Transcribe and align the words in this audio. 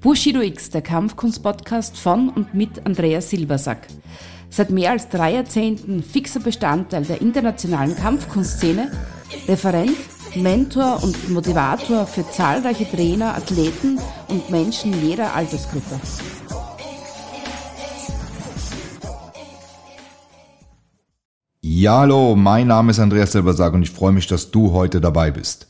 Bushido 0.00 0.40
X, 0.40 0.70
der 0.70 0.82
Kampfkunst-Podcast 0.82 1.96
von 1.96 2.28
und 2.28 2.54
mit 2.54 2.84
Andreas 2.84 3.30
Silbersack. 3.30 3.88
Seit 4.50 4.70
mehr 4.70 4.90
als 4.90 5.08
drei 5.08 5.34
Jahrzehnten 5.34 6.02
fixer 6.02 6.40
Bestandteil 6.40 7.04
der 7.04 7.20
internationalen 7.20 7.96
Kampfkunstszene, 7.96 8.92
Referent, 9.48 9.96
Mentor 10.34 11.02
und 11.02 11.30
Motivator 11.30 12.06
für 12.06 12.28
zahlreiche 12.30 12.88
Trainer, 12.88 13.34
Athleten 13.34 13.98
und 14.28 14.50
Menschen 14.50 14.92
jeder 15.02 15.34
Altersgruppe. 15.34 15.98
Ja, 21.62 22.00
hallo, 22.00 22.36
mein 22.36 22.68
Name 22.68 22.90
ist 22.90 23.00
Andreas 23.00 23.32
Silbersack 23.32 23.72
und 23.72 23.82
ich 23.82 23.90
freue 23.90 24.12
mich, 24.12 24.26
dass 24.26 24.50
du 24.50 24.72
heute 24.72 25.00
dabei 25.00 25.30
bist. 25.30 25.68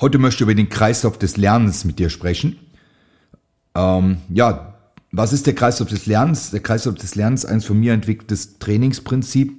Heute 0.00 0.18
möchte 0.18 0.38
ich 0.38 0.42
über 0.42 0.54
den 0.54 0.68
Kreislauf 0.68 1.18
des 1.18 1.36
Lernens 1.36 1.84
mit 1.84 1.98
dir 1.98 2.08
sprechen. 2.08 2.58
Ähm, 3.74 4.18
ja, 4.28 4.74
was 5.10 5.32
ist 5.32 5.46
der 5.46 5.54
Kreislauf 5.54 5.88
des 5.88 6.06
Lernens? 6.06 6.50
Der 6.50 6.60
Kreislauf 6.60 6.94
des 6.94 7.14
Lernens 7.14 7.44
ist 7.44 7.50
ein 7.50 7.60
von 7.60 7.78
mir 7.78 7.92
entwickeltes 7.92 8.58
Trainingsprinzip, 8.58 9.52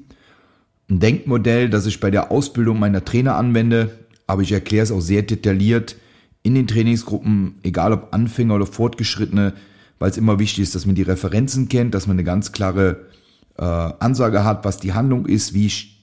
ein 0.89 0.99
Denkmodell, 0.99 1.69
das 1.69 1.85
ich 1.85 1.99
bei 1.99 2.11
der 2.11 2.31
Ausbildung 2.31 2.79
meiner 2.79 3.05
Trainer 3.05 3.35
anwende, 3.35 3.91
aber 4.27 4.41
ich 4.41 4.51
erkläre 4.51 4.83
es 4.83 4.91
auch 4.91 5.01
sehr 5.01 5.21
detailliert 5.21 5.95
in 6.41 6.55
den 6.55 6.67
Trainingsgruppen, 6.67 7.55
egal 7.63 7.93
ob 7.93 8.13
Anfänger 8.13 8.55
oder 8.55 8.65
Fortgeschrittene, 8.65 9.53
weil 9.99 10.09
es 10.09 10.17
immer 10.17 10.39
wichtig 10.39 10.63
ist, 10.63 10.75
dass 10.75 10.85
man 10.85 10.95
die 10.95 11.03
Referenzen 11.03 11.69
kennt, 11.69 11.93
dass 11.93 12.07
man 12.07 12.15
eine 12.15 12.23
ganz 12.23 12.51
klare 12.51 13.07
äh, 13.57 13.63
Ansage 13.63 14.43
hat, 14.43 14.65
was 14.65 14.77
die 14.77 14.93
Handlung 14.93 15.25
ist, 15.25 15.53
wie 15.53 15.67
ich 15.67 16.01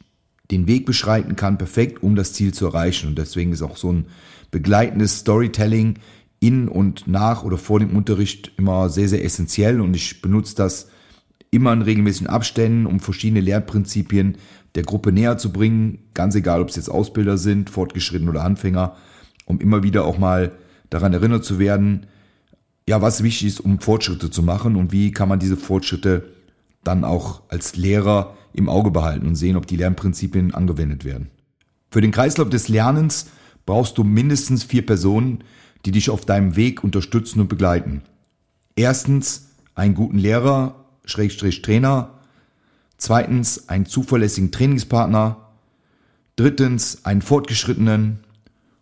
den 0.50 0.66
Weg 0.66 0.86
beschreiten 0.86 1.36
kann, 1.36 1.58
perfekt, 1.58 2.02
um 2.02 2.16
das 2.16 2.32
Ziel 2.32 2.52
zu 2.54 2.66
erreichen. 2.66 3.08
Und 3.08 3.18
deswegen 3.18 3.52
ist 3.52 3.62
auch 3.62 3.76
so 3.76 3.92
ein 3.92 4.06
begleitendes 4.50 5.18
Storytelling 5.18 5.94
in 6.40 6.68
und 6.68 7.06
nach 7.06 7.44
oder 7.44 7.58
vor 7.58 7.78
dem 7.78 7.96
Unterricht 7.96 8.52
immer 8.56 8.88
sehr, 8.88 9.08
sehr 9.08 9.24
essentiell 9.24 9.80
und 9.80 9.94
ich 9.94 10.22
benutze 10.22 10.56
das 10.56 10.88
immer 11.50 11.72
in 11.72 11.82
regelmäßigen 11.82 12.28
Abständen, 12.28 12.86
um 12.86 13.00
verschiedene 13.00 13.40
Lehrprinzipien 13.40 14.38
der 14.74 14.84
Gruppe 14.84 15.12
näher 15.12 15.36
zu 15.36 15.52
bringen, 15.52 15.98
ganz 16.14 16.34
egal, 16.34 16.62
ob 16.62 16.68
es 16.68 16.76
jetzt 16.76 16.88
Ausbilder 16.88 17.38
sind, 17.38 17.70
Fortgeschritten 17.70 18.28
oder 18.28 18.44
Anfänger, 18.44 18.96
um 19.44 19.60
immer 19.60 19.82
wieder 19.82 20.04
auch 20.04 20.18
mal 20.18 20.52
daran 20.88 21.12
erinnert 21.12 21.44
zu 21.44 21.58
werden, 21.58 22.06
ja, 22.88 23.02
was 23.02 23.22
wichtig 23.22 23.48
ist, 23.48 23.60
um 23.60 23.80
Fortschritte 23.80 24.30
zu 24.30 24.42
machen 24.42 24.76
und 24.76 24.92
wie 24.92 25.12
kann 25.12 25.28
man 25.28 25.38
diese 25.38 25.56
Fortschritte 25.56 26.30
dann 26.82 27.04
auch 27.04 27.42
als 27.48 27.76
Lehrer 27.76 28.36
im 28.52 28.68
Auge 28.68 28.90
behalten 28.90 29.26
und 29.26 29.36
sehen, 29.36 29.56
ob 29.56 29.66
die 29.66 29.76
Lernprinzipien 29.76 30.54
angewendet 30.54 31.04
werden. 31.04 31.30
Für 31.90 32.00
den 32.00 32.10
Kreislauf 32.10 32.48
des 32.48 32.68
Lernens 32.68 33.26
brauchst 33.66 33.98
du 33.98 34.04
mindestens 34.04 34.64
vier 34.64 34.84
Personen, 34.86 35.44
die 35.84 35.92
dich 35.92 36.10
auf 36.10 36.24
deinem 36.24 36.56
Weg 36.56 36.84
unterstützen 36.84 37.40
und 37.40 37.48
begleiten. 37.48 38.02
Erstens 38.76 39.48
einen 39.74 39.94
guten 39.94 40.18
Lehrer, 40.18 40.84
Schrägstrich 41.04 41.62
Trainer. 41.62 42.10
Zweitens 42.96 43.68
einen 43.68 43.86
zuverlässigen 43.86 44.52
Trainingspartner. 44.52 45.36
Drittens 46.36 47.04
einen 47.04 47.22
Fortgeschrittenen. 47.22 48.20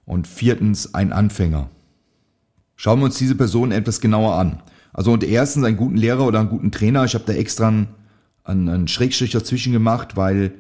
Und 0.05 0.27
viertens 0.27 0.95
einen 0.95 1.13
Anfänger. 1.13 1.69
Schauen 2.77 3.01
wir 3.01 3.05
uns 3.07 3.19
diese 3.19 3.35
Personen 3.35 3.73
etwas 3.73 4.01
genauer 4.01 4.37
an. 4.37 4.63
Also 4.93 5.13
und 5.13 5.23
erstens 5.23 5.65
einen 5.65 5.77
guten 5.77 5.97
Lehrer 5.97 6.27
oder 6.27 6.41
einen 6.41 6.49
guten 6.49 6.73
Trainer. 6.73 7.05
Ich 7.05 7.15
habe 7.15 7.25
da 7.27 7.35
extra 7.35 7.69
einen, 7.69 7.89
einen 8.45 8.89
Schrägstrich 8.89 9.33
dazwischen 9.33 9.73
gemacht, 9.73 10.17
weil 10.17 10.55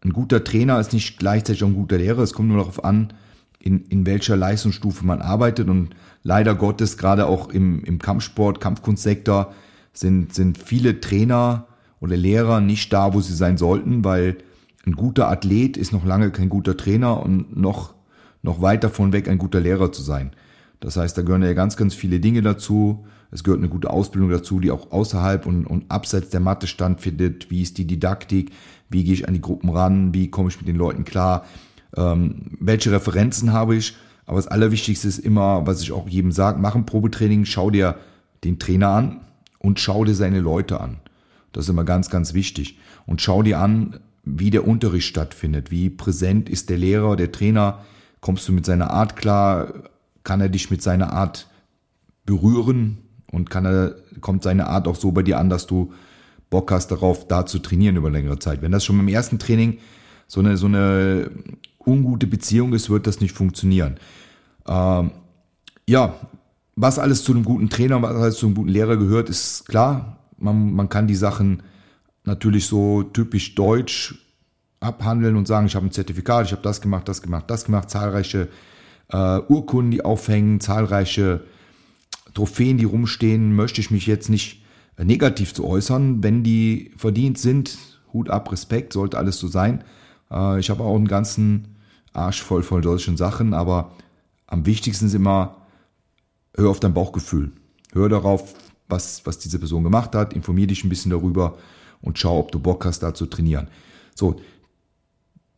ein 0.00 0.12
guter 0.12 0.42
Trainer 0.42 0.80
ist 0.80 0.92
nicht 0.92 1.18
gleichzeitig 1.18 1.62
auch 1.62 1.68
ein 1.68 1.74
guter 1.74 1.98
Lehrer. 1.98 2.22
Es 2.22 2.32
kommt 2.32 2.48
nur 2.48 2.58
darauf 2.58 2.84
an, 2.84 3.12
in, 3.58 3.84
in 3.86 4.06
welcher 4.06 4.36
Leistungsstufe 4.36 5.04
man 5.04 5.20
arbeitet. 5.20 5.68
Und 5.68 5.90
leider 6.22 6.54
Gottes, 6.54 6.96
gerade 6.96 7.26
auch 7.26 7.48
im, 7.50 7.84
im 7.84 7.98
Kampfsport, 7.98 8.60
Kampfkunstsektor, 8.60 9.52
sind, 9.92 10.34
sind 10.34 10.58
viele 10.58 11.00
Trainer 11.00 11.66
oder 12.00 12.16
Lehrer 12.16 12.60
nicht 12.60 12.92
da, 12.92 13.14
wo 13.14 13.20
sie 13.20 13.34
sein 13.34 13.56
sollten, 13.56 14.04
weil 14.04 14.38
ein 14.86 14.92
guter 14.92 15.28
Athlet 15.28 15.76
ist 15.76 15.92
noch 15.92 16.04
lange 16.04 16.30
kein 16.30 16.48
guter 16.48 16.76
Trainer 16.76 17.20
und 17.22 17.56
noch, 17.56 17.94
noch 18.42 18.62
weit 18.62 18.84
davon 18.84 19.12
weg, 19.12 19.28
ein 19.28 19.38
guter 19.38 19.60
Lehrer 19.60 19.92
zu 19.92 20.02
sein. 20.02 20.30
Das 20.80 20.96
heißt, 20.96 21.18
da 21.18 21.22
gehören 21.22 21.42
ja 21.42 21.54
ganz, 21.54 21.76
ganz 21.76 21.94
viele 21.94 22.20
Dinge 22.20 22.42
dazu. 22.42 23.04
Es 23.30 23.44
gehört 23.44 23.60
eine 23.60 23.68
gute 23.68 23.90
Ausbildung 23.90 24.30
dazu, 24.30 24.60
die 24.60 24.70
auch 24.70 24.92
außerhalb 24.92 25.44
und, 25.44 25.66
und 25.66 25.90
abseits 25.90 26.30
der 26.30 26.40
Matte 26.40 26.66
stattfindet. 26.66 27.50
Wie 27.50 27.62
ist 27.62 27.76
die 27.76 27.86
Didaktik? 27.86 28.52
Wie 28.88 29.04
gehe 29.04 29.12
ich 29.12 29.26
an 29.28 29.34
die 29.34 29.40
Gruppen 29.40 29.70
ran? 29.70 30.14
Wie 30.14 30.30
komme 30.30 30.48
ich 30.48 30.58
mit 30.58 30.68
den 30.68 30.76
Leuten 30.76 31.04
klar? 31.04 31.44
Ähm, 31.96 32.56
welche 32.60 32.92
Referenzen 32.92 33.52
habe 33.52 33.76
ich. 33.76 33.94
Aber 34.26 34.36
das 34.36 34.48
Allerwichtigste 34.48 35.08
ist 35.08 35.18
immer, 35.18 35.66
was 35.66 35.80
ich 35.82 35.92
auch 35.92 36.08
jedem 36.08 36.32
sage, 36.32 36.58
mach 36.60 36.74
ein 36.74 36.86
Probetraining, 36.86 37.44
schau 37.44 37.70
dir 37.70 37.96
den 38.44 38.58
Trainer 38.58 38.88
an 38.88 39.20
und 39.58 39.80
schau 39.80 40.04
dir 40.04 40.14
seine 40.14 40.40
Leute 40.40 40.80
an. 40.80 40.98
Das 41.52 41.64
ist 41.64 41.70
immer 41.70 41.84
ganz, 41.84 42.10
ganz 42.10 42.34
wichtig. 42.34 42.78
Und 43.06 43.22
schau 43.22 43.42
dir 43.42 43.58
an, 43.58 44.00
wie 44.24 44.50
der 44.50 44.66
Unterricht 44.68 45.06
stattfindet, 45.06 45.70
wie 45.70 45.88
präsent 45.88 46.48
ist 46.48 46.68
der 46.68 46.76
Lehrer, 46.76 47.16
der 47.16 47.32
Trainer, 47.32 47.84
kommst 48.20 48.46
du 48.48 48.52
mit 48.52 48.66
seiner 48.66 48.90
Art 48.90 49.16
klar, 49.16 49.72
kann 50.24 50.40
er 50.40 50.48
dich 50.50 50.70
mit 50.70 50.82
seiner 50.82 51.12
Art 51.12 51.48
berühren 52.26 52.98
und 53.32 53.48
kann 53.48 53.64
er, 53.64 53.94
kommt 54.20 54.42
seine 54.42 54.66
Art 54.66 54.86
auch 54.86 54.96
so 54.96 55.12
bei 55.12 55.22
dir 55.22 55.38
an, 55.38 55.48
dass 55.48 55.66
du 55.66 55.92
Bock 56.50 56.70
hast 56.70 56.88
darauf, 56.88 57.26
da 57.28 57.46
zu 57.46 57.58
trainieren 57.58 57.96
über 57.96 58.10
längere 58.10 58.38
Zeit. 58.38 58.62
Wenn 58.62 58.72
das 58.72 58.84
schon 58.84 58.96
beim 58.98 59.08
ersten 59.08 59.38
Training 59.38 59.78
so 60.28 60.40
eine, 60.40 60.56
so 60.56 60.66
eine 60.66 61.30
ungute 61.84 62.26
Beziehung 62.26 62.74
ist, 62.74 62.90
wird 62.90 63.06
das 63.06 63.20
nicht 63.20 63.34
funktionieren. 63.34 63.96
Ähm, 64.68 65.10
ja, 65.88 66.14
was 66.76 66.98
alles 66.98 67.24
zu 67.24 67.32
einem 67.32 67.44
guten 67.44 67.70
Trainer, 67.70 68.00
was 68.02 68.14
alles 68.14 68.36
zu 68.36 68.46
einem 68.46 68.54
guten 68.54 68.68
Lehrer 68.68 68.96
gehört, 68.96 69.28
ist 69.28 69.66
klar. 69.66 70.18
Man, 70.36 70.72
man 70.72 70.88
kann 70.88 71.08
die 71.08 71.16
Sachen 71.16 71.64
natürlich 72.24 72.66
so 72.66 73.02
typisch 73.02 73.56
deutsch 73.56 74.14
abhandeln 74.80 75.34
und 75.34 75.48
sagen, 75.48 75.66
ich 75.66 75.74
habe 75.74 75.86
ein 75.86 75.90
Zertifikat, 75.90 76.46
ich 76.46 76.52
habe 76.52 76.62
das 76.62 76.80
gemacht, 76.80 77.08
das 77.08 77.22
gemacht, 77.22 77.46
das 77.48 77.64
gemacht, 77.64 77.90
zahlreiche 77.90 78.48
äh, 79.08 79.38
Urkunden, 79.48 79.90
die 79.90 80.04
aufhängen, 80.04 80.60
zahlreiche 80.60 81.40
Trophäen, 82.34 82.78
die 82.78 82.84
rumstehen, 82.84 83.56
möchte 83.56 83.80
ich 83.80 83.90
mich 83.90 84.06
jetzt 84.06 84.28
nicht 84.28 84.62
negativ 84.96 85.54
zu 85.54 85.64
äußern. 85.64 86.22
Wenn 86.22 86.44
die 86.44 86.92
verdient 86.96 87.38
sind, 87.38 87.78
Hut 88.12 88.30
ab, 88.30 88.52
Respekt, 88.52 88.92
sollte 88.92 89.18
alles 89.18 89.38
so 89.38 89.48
sein. 89.48 89.82
Äh, 90.30 90.60
ich 90.60 90.70
habe 90.70 90.82
auch 90.82 90.96
einen 90.96 91.08
ganzen 91.08 91.76
Arsch 92.12 92.42
voll 92.42 92.62
von 92.62 92.82
solchen 92.82 93.16
Sachen, 93.16 93.54
aber 93.54 93.92
am 94.46 94.66
wichtigsten 94.66 95.06
ist 95.06 95.14
immer, 95.14 95.56
hör 96.54 96.70
auf 96.70 96.80
dein 96.80 96.94
Bauchgefühl. 96.94 97.52
Hör 97.92 98.08
darauf, 98.08 98.54
was, 98.88 99.24
was 99.26 99.38
diese 99.38 99.58
Person 99.58 99.84
gemacht 99.84 100.14
hat, 100.14 100.32
informier 100.32 100.66
dich 100.66 100.84
ein 100.84 100.88
bisschen 100.88 101.10
darüber 101.10 101.58
und 102.00 102.18
schau, 102.18 102.38
ob 102.38 102.52
du 102.52 102.58
Bock 102.58 102.84
hast, 102.84 103.00
da 103.00 103.14
zu 103.14 103.26
trainieren. 103.26 103.68
So, 104.14 104.40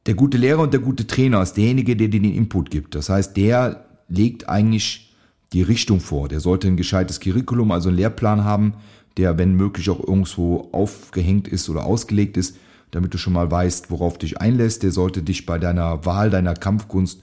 der 0.07 0.15
gute 0.15 0.39
Lehrer 0.39 0.61
und 0.61 0.73
der 0.73 0.81
gute 0.81 1.07
Trainer 1.07 1.43
ist 1.43 1.55
derjenige, 1.55 1.97
der 1.97 2.09
dir 2.09 2.21
den 2.21 2.35
Input 2.35 2.71
gibt. 2.71 2.95
Das 2.95 3.09
heißt, 3.09 3.37
der 3.37 3.85
legt 4.09 4.49
eigentlich 4.49 5.15
die 5.53 5.63
Richtung 5.63 6.01
vor. 6.01 6.29
Der 6.29 6.41
sollte 6.41 6.69
ein 6.69 6.77
gescheites 6.77 7.21
Curriculum, 7.21 7.71
also 7.73 7.89
einen 7.89 7.99
Lehrplan 7.99 8.45
haben, 8.45 8.75
der, 9.17 9.39
wenn 9.39 9.55
möglich, 9.55 9.91
auch 9.91 10.01
irgendwo 10.01 10.69
aufgehängt 10.73 11.49
ist 11.49 11.69
oder 11.69 11.85
ausgelegt 11.85 12.37
ist, 12.37 12.57
damit 12.91 13.15
du 13.15 13.19
schon 13.19 13.33
mal 13.33 13.51
weißt, 13.51 13.91
worauf 13.91 14.19
dich 14.19 14.41
einlässt. 14.41 14.83
Der 14.83 14.93
sollte 14.93 15.23
dich 15.23 15.47
bei 15.47 15.59
deiner 15.59 16.05
Wahl 16.05 16.31
deiner 16.31 16.55
Kampfkunst 16.55 17.23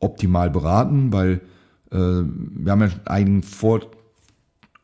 optimal 0.00 0.50
beraten, 0.50 1.12
weil 1.12 1.40
äh, 1.90 1.96
wir 1.96 2.72
haben 2.72 2.80
ja 2.80 2.86
in 2.86 3.06
einigen 3.06 3.42
Vor 3.42 3.80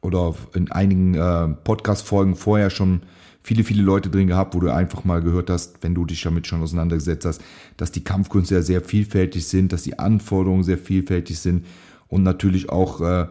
oder 0.00 0.34
in 0.54 0.70
einigen 0.70 1.14
äh, 1.14 1.48
Podcast-Folgen 1.48 2.36
vorher 2.36 2.70
schon 2.70 3.02
viele, 3.42 3.64
viele 3.64 3.82
Leute 3.82 4.10
drin 4.10 4.28
gehabt, 4.28 4.54
wo 4.54 4.60
du 4.60 4.72
einfach 4.72 5.04
mal 5.04 5.22
gehört 5.22 5.50
hast, 5.50 5.82
wenn 5.82 5.94
du 5.94 6.04
dich 6.04 6.22
damit 6.22 6.46
schon 6.46 6.62
auseinandergesetzt 6.62 7.24
hast, 7.24 7.40
dass 7.76 7.90
die 7.90 8.04
Kampfkunst 8.04 8.50
ja 8.50 8.62
sehr 8.62 8.82
vielfältig 8.82 9.46
sind, 9.46 9.72
dass 9.72 9.82
die 9.82 9.98
Anforderungen 9.98 10.64
sehr 10.64 10.78
vielfältig 10.78 11.38
sind 11.38 11.64
und 12.08 12.22
natürlich 12.22 12.68
auch, 12.70 13.00
äh, 13.00 13.26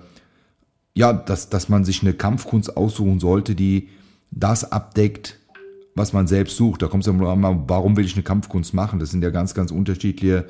ja, 0.95 1.13
dass, 1.13 1.49
dass 1.49 1.69
man 1.69 1.85
sich 1.85 2.01
eine 2.01 2.13
Kampfkunst 2.13 2.75
aussuchen 2.75 3.19
sollte, 3.19 3.53
die 3.53 3.89
das 4.31 4.71
abdeckt, 4.71 5.39
was 5.97 6.13
man 6.13 6.27
selbst 6.27 6.57
sucht. 6.57 6.81
Da 6.81 6.87
kommt 6.87 7.05
es 7.05 7.07
ja 7.07 7.13
mal, 7.13 7.63
warum 7.67 7.97
will 7.97 8.05
ich 8.05 8.13
eine 8.13 8.23
Kampfkunst 8.23 8.73
machen? 8.73 8.99
Das 8.99 9.11
sind 9.11 9.23
ja 9.23 9.29
ganz, 9.29 9.53
ganz 9.53 9.71
unterschiedliche 9.71 10.45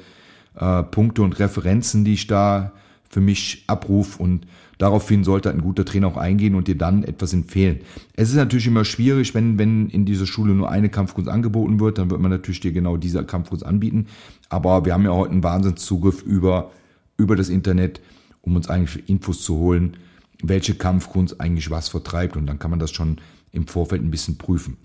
äh, 0.56 0.84
Punkte 0.84 1.22
und 1.22 1.40
Referenzen, 1.40 2.04
die 2.06 2.14
ich 2.14 2.28
da 2.28 2.72
für 3.10 3.22
mich 3.22 3.64
abrufe 3.68 4.22
und 4.22 4.46
daraufhin 4.78 5.24
sollte 5.24 5.50
ein 5.50 5.62
guter 5.62 5.86
Trainer 5.86 6.08
auch 6.08 6.18
eingehen 6.18 6.56
und 6.56 6.68
dir 6.68 6.78
dann 6.78 7.04
etwas 7.04 7.34
empfehlen. 7.34 7.80
Es 8.14 8.30
ist 8.30 8.36
natürlich 8.36 8.68
immer 8.68 8.86
schwierig, 8.86 9.34
wenn, 9.34 9.58
wenn 9.58 9.90
in 9.90 10.06
dieser 10.06 10.26
Schule 10.26 10.54
nur 10.54 10.70
eine 10.70 10.90
Kampfkunst 10.90 11.30
angeboten 11.30 11.80
wird, 11.80 11.98
dann 11.98 12.12
wird 12.12 12.22
man 12.22 12.32
natürlich 12.32 12.60
dir 12.60 12.74
genau 12.74 12.98
diese 12.98 13.24
Kampfkunst 13.24 13.66
anbieten. 13.66 14.08
Aber 14.50 14.86
wir 14.86 14.94
haben 14.94 15.06
ja 15.06 15.12
heute 15.12 15.32
einen 15.32 15.44
Wahnsinnszugriff 15.44 16.22
über, 16.22 16.72
über 17.18 17.36
das 17.36 17.50
Internet, 17.50 18.02
um 18.42 18.56
uns 18.56 18.70
eigentlich 18.70 19.08
Infos 19.10 19.42
zu 19.42 19.56
holen, 19.56 19.98
welche 20.44 20.76
Kampfkunst 20.76 21.40
eigentlich 21.42 21.72
was 21.72 21.90
vertreibt 21.90 22.38
und 22.38 22.46
dann 22.46 22.60
kann 22.60 22.70
man 22.70 22.80
das 22.80 22.92
schon 22.92 23.18
im 23.52 23.68
Vorfeld 23.68 24.04
ein 24.04 24.12
bisschen 24.12 24.38
prüfen. 24.38 24.78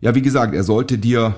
Ja, 0.00 0.14
wie 0.14 0.22
gesagt, 0.22 0.54
er 0.54 0.64
sollte 0.64 0.98
dir 0.98 1.34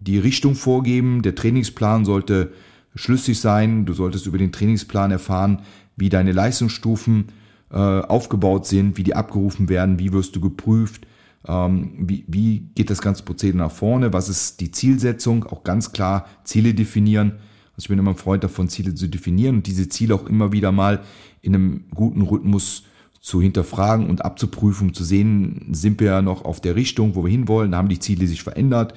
die 0.00 0.18
Richtung 0.18 0.54
vorgeben, 0.54 1.22
der 1.22 1.34
Trainingsplan 1.34 2.04
sollte 2.04 2.52
schlüssig 2.94 3.40
sein, 3.40 3.86
du 3.86 3.94
solltest 3.94 4.26
über 4.26 4.38
den 4.38 4.52
Trainingsplan 4.52 5.10
erfahren, 5.10 5.62
wie 5.96 6.08
deine 6.08 6.32
Leistungsstufen 6.32 7.26
äh, 7.70 7.76
aufgebaut 7.76 8.66
sind, 8.66 8.96
wie 8.96 9.02
die 9.02 9.14
abgerufen 9.14 9.68
werden, 9.68 9.98
wie 9.98 10.12
wirst 10.12 10.36
du 10.36 10.40
geprüft, 10.40 11.06
ähm, 11.46 11.92
wie, 11.98 12.24
wie 12.28 12.70
geht 12.74 12.90
das 12.90 13.00
ganze 13.00 13.22
Prozedere 13.24 13.58
nach 13.58 13.72
vorne, 13.72 14.12
was 14.12 14.28
ist 14.28 14.60
die 14.60 14.70
Zielsetzung, 14.70 15.44
auch 15.44 15.64
ganz 15.64 15.92
klar 15.92 16.26
Ziele 16.44 16.74
definieren. 16.74 17.32
Also 17.72 17.84
ich 17.84 17.88
bin 17.88 17.98
immer 17.98 18.10
ein 18.12 18.16
Freund 18.16 18.44
davon, 18.44 18.68
Ziele 18.68 18.94
zu 18.94 19.08
definieren 19.08 19.56
und 19.56 19.66
diese 19.66 19.88
Ziele 19.88 20.14
auch 20.14 20.26
immer 20.26 20.52
wieder 20.52 20.72
mal 20.72 21.02
in 21.40 21.54
einem 21.54 21.84
guten 21.94 22.22
Rhythmus 22.22 22.84
zu 23.20 23.42
hinterfragen 23.42 24.08
und 24.08 24.24
abzuprüfen, 24.24 24.94
zu 24.94 25.04
sehen, 25.04 25.68
sind 25.72 26.00
wir 26.00 26.08
ja 26.08 26.22
noch 26.22 26.44
auf 26.44 26.60
der 26.60 26.76
Richtung, 26.76 27.14
wo 27.14 27.24
wir 27.24 27.30
hinwollen, 27.30 27.74
haben 27.74 27.88
die 27.88 27.98
Ziele 27.98 28.26
sich 28.26 28.42
verändert, 28.42 28.94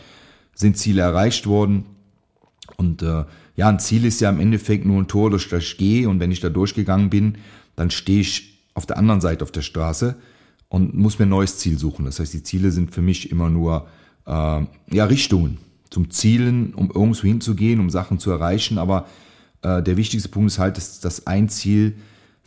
sind 0.53 0.77
Ziele 0.77 1.01
erreicht 1.01 1.47
worden. 1.47 1.85
Und 2.77 3.01
äh, 3.01 3.25
ja, 3.55 3.67
ein 3.67 3.79
Ziel 3.79 4.05
ist 4.05 4.21
ja 4.21 4.29
im 4.29 4.39
Endeffekt 4.39 4.85
nur 4.85 5.01
ein 5.01 5.07
Tor, 5.07 5.29
durch 5.29 5.49
das 5.49 5.63
ich 5.63 5.77
gehe 5.77 6.07
und 6.07 6.19
wenn 6.19 6.31
ich 6.31 6.39
da 6.39 6.49
durchgegangen 6.49 7.09
bin, 7.09 7.37
dann 7.75 7.89
stehe 7.89 8.21
ich 8.21 8.59
auf 8.73 8.85
der 8.85 8.97
anderen 8.97 9.21
Seite 9.21 9.43
auf 9.43 9.51
der 9.51 9.61
Straße 9.61 10.15
und 10.69 10.93
muss 10.95 11.19
mir 11.19 11.25
ein 11.25 11.29
neues 11.29 11.57
Ziel 11.57 11.77
suchen. 11.77 12.05
Das 12.05 12.19
heißt, 12.19 12.33
die 12.33 12.43
Ziele 12.43 12.71
sind 12.71 12.93
für 12.93 13.01
mich 13.01 13.31
immer 13.31 13.49
nur 13.49 13.87
äh, 14.25 14.31
ja, 14.31 15.05
Richtungen 15.05 15.57
zum 15.89 16.09
Zielen, 16.09 16.73
um 16.73 16.89
irgendwo 16.89 17.21
hinzugehen, 17.21 17.79
um 17.79 17.89
Sachen 17.89 18.19
zu 18.19 18.31
erreichen. 18.31 18.77
Aber 18.77 19.07
äh, 19.61 19.83
der 19.83 19.97
wichtigste 19.97 20.29
Punkt 20.29 20.51
ist 20.51 20.59
halt, 20.59 20.77
dass, 20.77 20.99
dass 21.01 21.27
ein 21.27 21.49
Ziel 21.49 21.97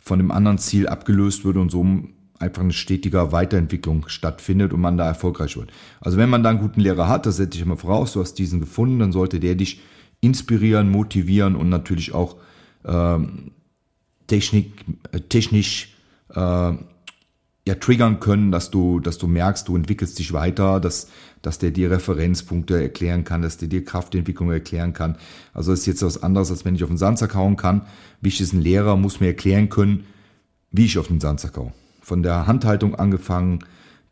von 0.05 0.19
dem 0.19 0.31
anderen 0.31 0.59
Ziel 0.59 0.87
abgelöst 0.87 1.43
wird 1.45 1.57
und 1.57 1.71
so 1.71 1.83
einfach 2.37 2.61
eine 2.61 2.73
stetiger 2.73 3.31
Weiterentwicklung 3.31 4.07
stattfindet 4.07 4.71
und 4.71 4.79
man 4.79 4.97
da 4.97 5.07
erfolgreich 5.07 5.57
wird. 5.57 5.71
Also 5.99 6.17
wenn 6.17 6.29
man 6.29 6.43
da 6.43 6.51
einen 6.51 6.59
guten 6.59 6.79
Lehrer 6.79 7.07
hat, 7.07 7.25
das 7.25 7.37
setze 7.37 7.57
ich 7.57 7.63
immer 7.63 7.77
voraus, 7.77 8.13
du 8.13 8.21
hast 8.21 8.35
diesen 8.35 8.59
gefunden, 8.59 8.99
dann 8.99 9.11
sollte 9.11 9.39
der 9.39 9.55
dich 9.55 9.81
inspirieren, 10.21 10.91
motivieren 10.91 11.55
und 11.55 11.69
natürlich 11.69 12.13
auch 12.13 12.35
ähm, 12.85 13.51
Technik, 14.27 14.85
äh, 15.11 15.21
technisch 15.21 15.95
äh, 16.29 16.73
ja, 17.67 17.75
triggern 17.75 18.19
können, 18.19 18.51
dass 18.51 18.69
du, 18.69 18.99
dass 18.99 19.17
du 19.17 19.27
merkst, 19.27 19.67
du 19.67 19.75
entwickelst 19.75 20.19
dich 20.19 20.33
weiter, 20.33 20.79
dass, 20.79 21.07
dass 21.41 21.57
der 21.57 21.71
dir 21.71 21.89
Referenzpunkte 21.89 22.79
erklären 22.79 23.23
kann, 23.23 23.41
dass 23.41 23.57
der 23.57 23.67
dir 23.67 23.83
Kraftentwicklung 23.83 24.51
erklären 24.51 24.93
kann. 24.93 25.17
Also 25.53 25.71
das 25.71 25.81
ist 25.81 25.85
jetzt 25.87 26.03
was 26.03 26.21
anderes, 26.21 26.51
als 26.51 26.63
wenn 26.63 26.75
ich 26.75 26.83
auf 26.83 26.89
den 26.89 26.97
Sandsack 26.97 27.33
hauen 27.33 27.57
kann. 27.57 27.81
Wichtig 28.21 28.41
ist, 28.41 28.53
ein 28.53 28.61
Lehrer 28.61 28.95
muss 28.97 29.19
mir 29.19 29.27
erklären 29.27 29.69
können, 29.69 30.05
wie 30.71 30.85
ich 30.85 30.99
auf 30.99 31.07
den 31.07 31.19
Sandsack 31.19 31.57
haue. 31.57 31.73
Von 32.01 32.21
der 32.21 32.45
Handhaltung 32.45 32.93
angefangen 32.93 33.59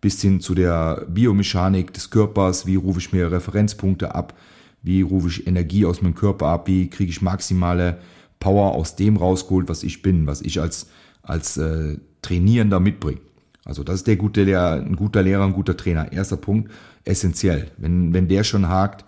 bis 0.02 0.20
hin 0.20 0.42
zu 0.42 0.56
der 0.56 1.06
Biomechanik 1.08 1.94
des 1.94 2.10
Körpers, 2.10 2.66
wie 2.66 2.76
rufe 2.76 3.00
ich 3.00 3.14
mir 3.14 3.32
Referenzpunkte 3.32 4.16
ab, 4.16 4.34
wie 4.82 5.02
rufe 5.02 5.30
ich 5.30 5.48
Energie 5.48 5.86
aus 5.86 6.02
meinem 6.02 6.16
Körper 6.16 6.48
ab, 6.48 6.68
wie 6.68 6.90
kriege 6.90 7.12
ich 7.12 7.22
maximale 7.22 8.00
Power 8.40 8.74
aus 8.74 8.96
dem 8.96 9.16
rausgeholt, 9.16 9.70
was 9.70 9.84
ich 9.84 10.02
bin, 10.02 10.28
was 10.28 10.42
ich 10.42 10.60
als, 10.60 10.88
als 11.22 11.56
äh, 11.58 12.00
Trainierender 12.22 12.80
mitbringe. 12.80 13.22
Also 13.66 13.84
das 13.84 13.96
ist 13.96 14.08
der 14.08 14.18
gute 14.18 14.44
Lehrer, 14.44 14.74
ein 14.74 14.96
guter 14.96 15.24
Lehrer, 15.24 15.46
ein 15.46 15.54
guter 15.54 15.78
Trainer. 15.78 16.12
Erster 16.12 16.38
Punkt, 16.38 16.72
essentiell. 17.06 17.72
Wenn, 17.78 18.14
wenn 18.14 18.28
der 18.28 18.44
schon 18.44 18.68
hakt, 18.68 19.06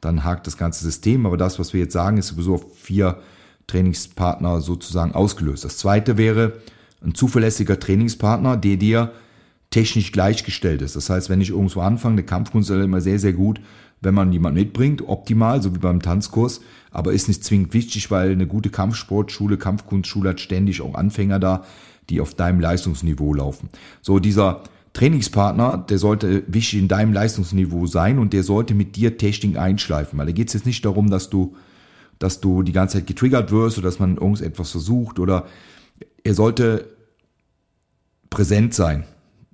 dann 0.00 0.24
hakt 0.24 0.46
das 0.46 0.56
ganze 0.56 0.84
System. 0.84 1.26
Aber 1.26 1.36
das, 1.36 1.58
was 1.58 1.72
wir 1.72 1.80
jetzt 1.80 1.92
sagen, 1.92 2.16
ist 2.16 2.28
sowieso 2.28 2.54
auf 2.54 2.78
vier 2.78 3.18
Trainingspartner 3.66 4.60
sozusagen 4.60 5.12
ausgelöst. 5.12 5.64
Das 5.64 5.76
zweite 5.76 6.16
wäre 6.16 6.54
ein 7.04 7.14
zuverlässiger 7.14 7.78
Trainingspartner, 7.78 8.56
der 8.56 8.76
dir 8.76 9.12
technisch 9.70 10.12
gleichgestellt 10.12 10.82
ist. 10.82 10.96
Das 10.96 11.10
heißt, 11.10 11.28
wenn 11.28 11.40
ich 11.40 11.50
irgendwo 11.50 11.80
anfange, 11.80 12.14
eine 12.14 12.22
Kampfkunst 12.24 12.70
ist 12.70 12.76
immer 12.82 13.00
sehr, 13.00 13.18
sehr 13.18 13.34
gut, 13.34 13.60
wenn 14.00 14.14
man 14.14 14.32
jemanden 14.32 14.60
mitbringt, 14.60 15.06
optimal, 15.06 15.62
so 15.62 15.74
wie 15.74 15.78
beim 15.78 16.00
Tanzkurs, 16.00 16.60
aber 16.90 17.12
ist 17.12 17.28
nicht 17.28 17.44
zwingend 17.44 17.74
wichtig, 17.74 18.10
weil 18.10 18.30
eine 18.30 18.46
gute 18.46 18.70
Kampfsportschule, 18.70 19.58
Kampfkunstschule 19.58 20.30
hat 20.30 20.40
ständig 20.40 20.80
auch 20.80 20.94
Anfänger 20.94 21.38
da, 21.38 21.64
die 22.10 22.20
auf 22.20 22.34
deinem 22.34 22.60
Leistungsniveau 22.60 23.34
laufen. 23.34 23.68
So, 24.02 24.18
dieser 24.18 24.62
Trainingspartner, 24.92 25.84
der 25.88 25.98
sollte 25.98 26.42
wichtig 26.46 26.80
in 26.80 26.88
deinem 26.88 27.12
Leistungsniveau 27.12 27.86
sein 27.86 28.18
und 28.18 28.32
der 28.32 28.42
sollte 28.42 28.74
mit 28.74 28.96
dir 28.96 29.18
Technik 29.18 29.56
einschleifen, 29.56 30.18
weil 30.18 30.26
da 30.26 30.32
geht 30.32 30.48
es 30.48 30.54
jetzt 30.54 30.66
nicht 30.66 30.84
darum, 30.84 31.10
dass 31.10 31.30
du, 31.30 31.56
dass 32.18 32.40
du 32.40 32.62
die 32.62 32.72
ganze 32.72 32.98
Zeit 32.98 33.06
getriggert 33.06 33.52
wirst 33.52 33.78
oder 33.78 33.88
dass 33.88 33.98
man 33.98 34.16
irgendetwas 34.16 34.70
versucht 34.70 35.18
oder 35.18 35.46
er 36.24 36.34
sollte 36.34 36.88
präsent 38.30 38.74
sein. 38.74 39.04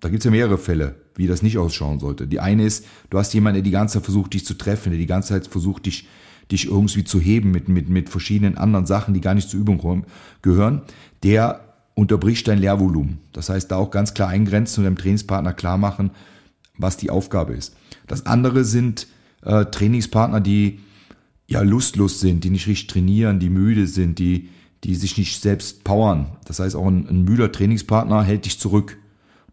Da 0.01 0.09
gibt 0.09 0.21
es 0.21 0.25
ja 0.25 0.31
mehrere 0.31 0.59
Fälle, 0.59 0.95
wie 1.17 1.27
das 1.27 1.43
nicht 1.43 1.59
ausschauen 1.59 1.99
sollte. 1.99 2.27
Die 2.27 2.41
eine 2.41 2.65
ist, 2.65 2.87
du 3.11 3.19
hast 3.19 3.35
jemanden, 3.35 3.57
der 3.57 3.63
die 3.63 3.71
ganze 3.71 3.95
Zeit 3.95 4.05
versucht, 4.05 4.35
dich 4.35 4.45
zu 4.45 4.55
treffen, 4.55 4.91
der 4.91 4.99
die 4.99 5.07
ganze 5.07 5.31
Zeit 5.31 5.47
versucht, 5.47 5.87
dich, 5.87 6.09
dich 6.51 6.67
irgendwie 6.69 7.05
zu 7.05 7.21
heben 7.21 7.51
mit, 7.51 7.69
mit, 7.69 7.89
mit 7.89 8.09
verschiedenen 8.09 8.57
anderen 8.57 8.87
Sachen, 8.87 9.15
die 9.15 9.21
gar 9.21 9.35
nicht 9.35 9.49
zur 9.49 9.61
Übung 9.61 10.07
gehören. 10.43 10.83
Der 11.23 11.64
unterbricht 11.95 12.49
dein 12.49 12.59
Lehrvolumen. 12.59 13.19
Das 13.33 13.49
heißt, 13.49 13.71
da 13.71 13.77
auch 13.77 13.91
ganz 13.91 14.15
klar 14.15 14.29
eingrenzen 14.29 14.81
und 14.81 14.85
deinem 14.85 14.99
Trainingspartner 14.99 15.53
klar 15.53 15.79
machen, 15.79 16.11
was 16.77 16.97
die 16.97 17.11
Aufgabe 17.11 17.55
ist. 17.55 17.77
Das 18.07 18.27
andere 18.27 18.65
sind 18.65 19.07
äh, 19.43 19.65
Trainingspartner, 19.67 20.41
die 20.41 20.81
ja 21.47 21.63
lustlos 21.63 22.21
sind, 22.21 22.45
die 22.45 22.51
nicht 22.51 22.67
richtig 22.67 22.89
trainieren, 22.89 23.39
die 23.39 23.51
müde 23.51 23.87
sind, 23.87 24.19
die, 24.19 24.49
die 24.83 24.95
sich 24.95 25.17
nicht 25.19 25.41
selbst 25.41 25.85
powern. 25.85 26.37
Das 26.47 26.59
heißt, 26.59 26.75
auch 26.75 26.87
ein, 26.87 27.09
ein 27.09 27.25
müder 27.25 27.53
Trainingspartner 27.53 28.23
hält 28.23 28.45
dich 28.47 28.59
zurück. 28.59 28.99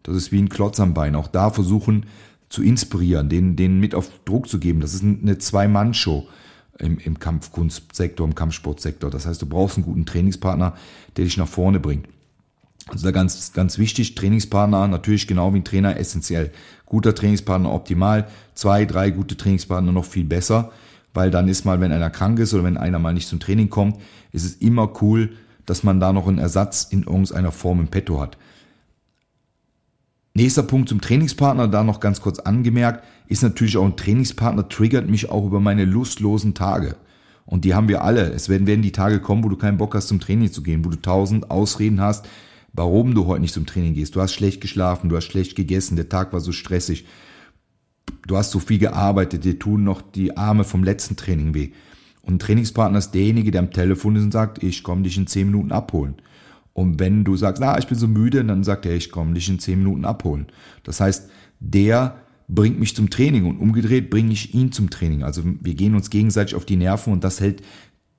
Das 0.02 0.16
ist 0.16 0.32
wie 0.32 0.40
ein 0.40 0.48
Klotz 0.48 0.80
am 0.80 0.94
Bein. 0.94 1.14
Auch 1.14 1.28
da 1.28 1.50
versuchen 1.50 2.06
zu 2.48 2.62
inspirieren, 2.62 3.28
denen, 3.28 3.56
denen 3.56 3.78
mit 3.78 3.94
auf 3.94 4.10
Druck 4.24 4.48
zu 4.48 4.58
geben. 4.58 4.80
Das 4.80 4.94
ist 4.94 5.04
eine 5.04 5.38
Zwei-Mann-Show 5.38 6.26
im, 6.78 6.98
im 6.98 7.18
Kampfkunstsektor, 7.18 8.26
im 8.26 8.34
Kampfsportsektor. 8.34 9.10
Das 9.10 9.26
heißt, 9.26 9.40
du 9.40 9.46
brauchst 9.46 9.76
einen 9.76 9.86
guten 9.86 10.06
Trainingspartner, 10.06 10.74
der 11.16 11.24
dich 11.24 11.36
nach 11.36 11.48
vorne 11.48 11.80
bringt. 11.80 12.08
Also 12.88 13.04
da 13.04 13.12
ganz, 13.12 13.52
ganz 13.52 13.78
wichtig, 13.78 14.14
Trainingspartner 14.14 14.88
natürlich 14.88 15.26
genau 15.26 15.54
wie 15.54 15.58
ein 15.58 15.64
Trainer 15.64 15.96
essentiell. 15.96 16.50
Guter 16.86 17.14
Trainingspartner 17.14 17.72
optimal, 17.72 18.26
zwei, 18.54 18.84
drei 18.84 19.10
gute 19.10 19.36
Trainingspartner 19.36 19.92
noch 19.92 20.04
viel 20.04 20.24
besser, 20.24 20.72
weil 21.14 21.30
dann 21.30 21.48
ist 21.48 21.64
mal, 21.64 21.80
wenn 21.80 21.92
einer 21.92 22.10
krank 22.10 22.38
ist 22.38 22.54
oder 22.54 22.64
wenn 22.64 22.76
einer 22.76 22.98
mal 22.98 23.14
nicht 23.14 23.28
zum 23.28 23.40
Training 23.40 23.70
kommt, 23.70 23.98
ist 24.32 24.44
es 24.44 24.56
immer 24.56 24.92
cool, 25.00 25.30
dass 25.66 25.84
man 25.84 26.00
da 26.00 26.12
noch 26.12 26.26
einen 26.26 26.38
Ersatz 26.38 26.84
in 26.90 27.04
irgendeiner 27.04 27.52
Form 27.52 27.80
im 27.80 27.88
Petto 27.88 28.20
hat. 28.20 28.36
Nächster 30.34 30.62
Punkt 30.62 30.88
zum 30.88 31.00
Trainingspartner, 31.00 31.68
da 31.68 31.84
noch 31.84 32.00
ganz 32.00 32.20
kurz 32.20 32.38
angemerkt, 32.38 33.04
ist 33.28 33.42
natürlich 33.42 33.76
auch 33.76 33.84
ein 33.84 33.96
Trainingspartner 33.96 34.68
triggert 34.68 35.08
mich 35.08 35.30
auch 35.30 35.44
über 35.44 35.60
meine 35.60 35.84
lustlosen 35.84 36.54
Tage. 36.54 36.96
Und 37.44 37.64
die 37.64 37.74
haben 37.74 37.88
wir 37.88 38.02
alle. 38.02 38.32
Es 38.32 38.48
werden, 38.48 38.66
werden 38.66 38.82
die 38.82 38.92
Tage 38.92 39.20
kommen, 39.20 39.44
wo 39.44 39.48
du 39.48 39.56
keinen 39.56 39.76
Bock 39.76 39.94
hast 39.94 40.08
zum 40.08 40.20
Training 40.20 40.50
zu 40.50 40.62
gehen, 40.62 40.84
wo 40.84 40.88
du 40.88 40.96
tausend 40.96 41.50
Ausreden 41.50 42.00
hast, 42.00 42.26
warum 42.72 43.14
du 43.14 43.26
heute 43.26 43.42
nicht 43.42 43.54
zum 43.54 43.66
Training 43.66 43.94
gehst. 43.94 44.16
Du 44.16 44.20
hast 44.20 44.32
schlecht 44.32 44.60
geschlafen, 44.60 45.08
du 45.08 45.16
hast 45.16 45.24
schlecht 45.24 45.56
gegessen, 45.56 45.96
der 45.96 46.08
Tag 46.08 46.32
war 46.32 46.40
so 46.40 46.52
stressig, 46.52 47.06
du 48.26 48.36
hast 48.36 48.50
so 48.50 48.58
viel 48.58 48.78
gearbeitet, 48.78 49.44
dir 49.44 49.58
tun 49.58 49.84
noch 49.84 50.02
die 50.02 50.36
Arme 50.36 50.64
vom 50.64 50.84
letzten 50.84 51.16
Training 51.16 51.54
weh. 51.54 51.72
Und 52.22 52.34
ein 52.34 52.38
Trainingspartner 52.38 52.98
ist 52.98 53.12
derjenige, 53.12 53.50
der 53.50 53.60
am 53.60 53.72
Telefon 53.72 54.16
ist 54.16 54.22
und 54.22 54.32
sagt, 54.32 54.62
ich 54.62 54.82
komme 54.82 55.02
dich 55.02 55.18
in 55.18 55.26
zehn 55.26 55.48
Minuten 55.48 55.72
abholen. 55.72 56.14
Und 56.72 57.00
wenn 57.00 57.24
du 57.24 57.36
sagst, 57.36 57.60
na, 57.60 57.78
ich 57.78 57.86
bin 57.86 57.98
so 57.98 58.08
müde, 58.08 58.44
dann 58.44 58.64
sagt 58.64 58.86
er, 58.86 58.94
ich 58.94 59.10
komme 59.10 59.34
dich 59.34 59.48
in 59.48 59.58
zehn 59.58 59.78
Minuten 59.78 60.04
abholen. 60.04 60.46
Das 60.84 61.00
heißt, 61.00 61.28
der 61.60 62.16
bringt 62.48 62.78
mich 62.78 62.96
zum 62.96 63.10
Training 63.10 63.46
und 63.46 63.58
umgedreht 63.58 64.08
bringe 64.10 64.32
ich 64.32 64.54
ihn 64.54 64.72
zum 64.72 64.90
Training. 64.90 65.22
Also 65.22 65.42
wir 65.44 65.74
gehen 65.74 65.94
uns 65.94 66.10
gegenseitig 66.10 66.54
auf 66.54 66.64
die 66.64 66.76
Nerven 66.76 67.12
und 67.12 67.24
das 67.24 67.40
hält 67.40 67.62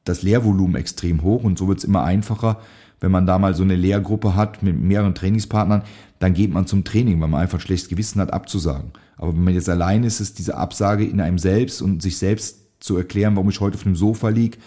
das 0.04 0.22
Lehrvolumen 0.22 0.76
extrem 0.76 1.24
hoch 1.24 1.44
und 1.44 1.58
so 1.58 1.68
wird 1.68 1.80
es 1.80 1.84
immer 1.84 2.04
einfacher, 2.04 2.60
wenn 3.04 3.12
man 3.12 3.26
da 3.26 3.38
mal 3.38 3.54
so 3.54 3.64
eine 3.64 3.76
Lehrgruppe 3.76 4.34
hat 4.34 4.64
mit 4.64 4.80
mehreren 4.80 5.14
Trainingspartnern, 5.14 5.84
dann 6.20 6.34
geht 6.34 6.54
man 6.54 6.68
zum 6.68 6.86
Training, 6.86 7.20
weil 7.20 7.28
man 7.28 7.42
einfach 7.42 7.58
ein 7.58 7.62
schlechtes 7.62 7.90
Gewissen 7.90 8.22
hat, 8.22 8.32
abzusagen. 8.32 8.92
Aber 9.18 9.34
wenn 9.34 9.44
man 9.44 9.54
jetzt 9.54 9.68
allein 9.68 10.06
ist, 10.06 10.22
ist 10.22 10.40
diese 10.40 10.56
Absage 10.56 11.04
in 11.04 11.20
einem 11.20 11.38
selbst 11.38 11.82
und 11.82 12.02
sich 12.02 12.18
selbst 12.18 12.62
zu 12.80 12.96
erklären, 12.96 13.36
warum 13.36 13.50
ich 13.50 13.60
heute 13.60 13.76
auf 13.76 13.84
dem 13.84 13.98
Sofa 13.98 14.30
liege, 14.30 14.58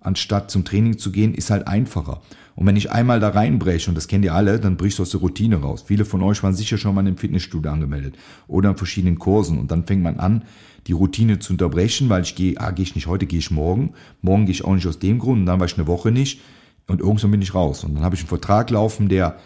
anstatt 0.00 0.50
zum 0.50 0.64
Training 0.64 0.96
zu 0.96 1.12
gehen, 1.12 1.34
ist 1.34 1.50
halt 1.50 1.68
einfacher. 1.68 2.22
Und 2.54 2.66
wenn 2.66 2.76
ich 2.76 2.90
einmal 2.90 3.20
da 3.20 3.28
reinbreche, 3.28 3.90
und 3.90 3.96
das 3.96 4.08
kennt 4.08 4.24
ihr 4.24 4.32
alle, 4.32 4.58
dann 4.58 4.78
brichst 4.78 4.98
du 4.98 5.02
aus 5.02 5.10
der 5.10 5.20
Routine 5.20 5.56
raus. 5.56 5.84
Viele 5.86 6.06
von 6.06 6.22
euch 6.22 6.42
waren 6.42 6.54
sicher 6.54 6.78
schon 6.78 6.94
mal 6.94 7.06
im 7.06 7.18
Fitnessstudio 7.18 7.70
angemeldet 7.70 8.16
oder 8.48 8.70
in 8.70 8.76
verschiedenen 8.78 9.18
Kursen. 9.18 9.58
Und 9.58 9.70
dann 9.70 9.84
fängt 9.84 10.02
man 10.02 10.18
an, 10.18 10.44
die 10.86 10.92
Routine 10.92 11.38
zu 11.38 11.52
unterbrechen, 11.52 12.08
weil 12.08 12.22
ich 12.22 12.34
gehe, 12.34 12.58
ah, 12.58 12.70
gehe 12.70 12.84
ich 12.84 12.94
nicht 12.94 13.08
heute, 13.08 13.26
gehe 13.26 13.40
ich 13.40 13.50
morgen. 13.50 13.92
Morgen 14.22 14.46
gehe 14.46 14.54
ich 14.54 14.64
auch 14.64 14.74
nicht 14.74 14.86
aus 14.86 15.00
dem 15.00 15.18
Grund 15.18 15.40
und 15.40 15.46
dann 15.46 15.60
war 15.60 15.66
ich 15.66 15.76
eine 15.76 15.86
Woche 15.86 16.10
nicht. 16.10 16.40
Und 16.86 17.00
irgendwann 17.00 17.30
bin 17.30 17.42
ich 17.42 17.54
raus. 17.54 17.84
Und 17.84 17.94
dann 17.94 18.04
habe 18.04 18.14
ich 18.14 18.20
einen 18.20 18.28
Vertrag 18.28 18.70
laufen, 18.70 19.08
der, 19.08 19.38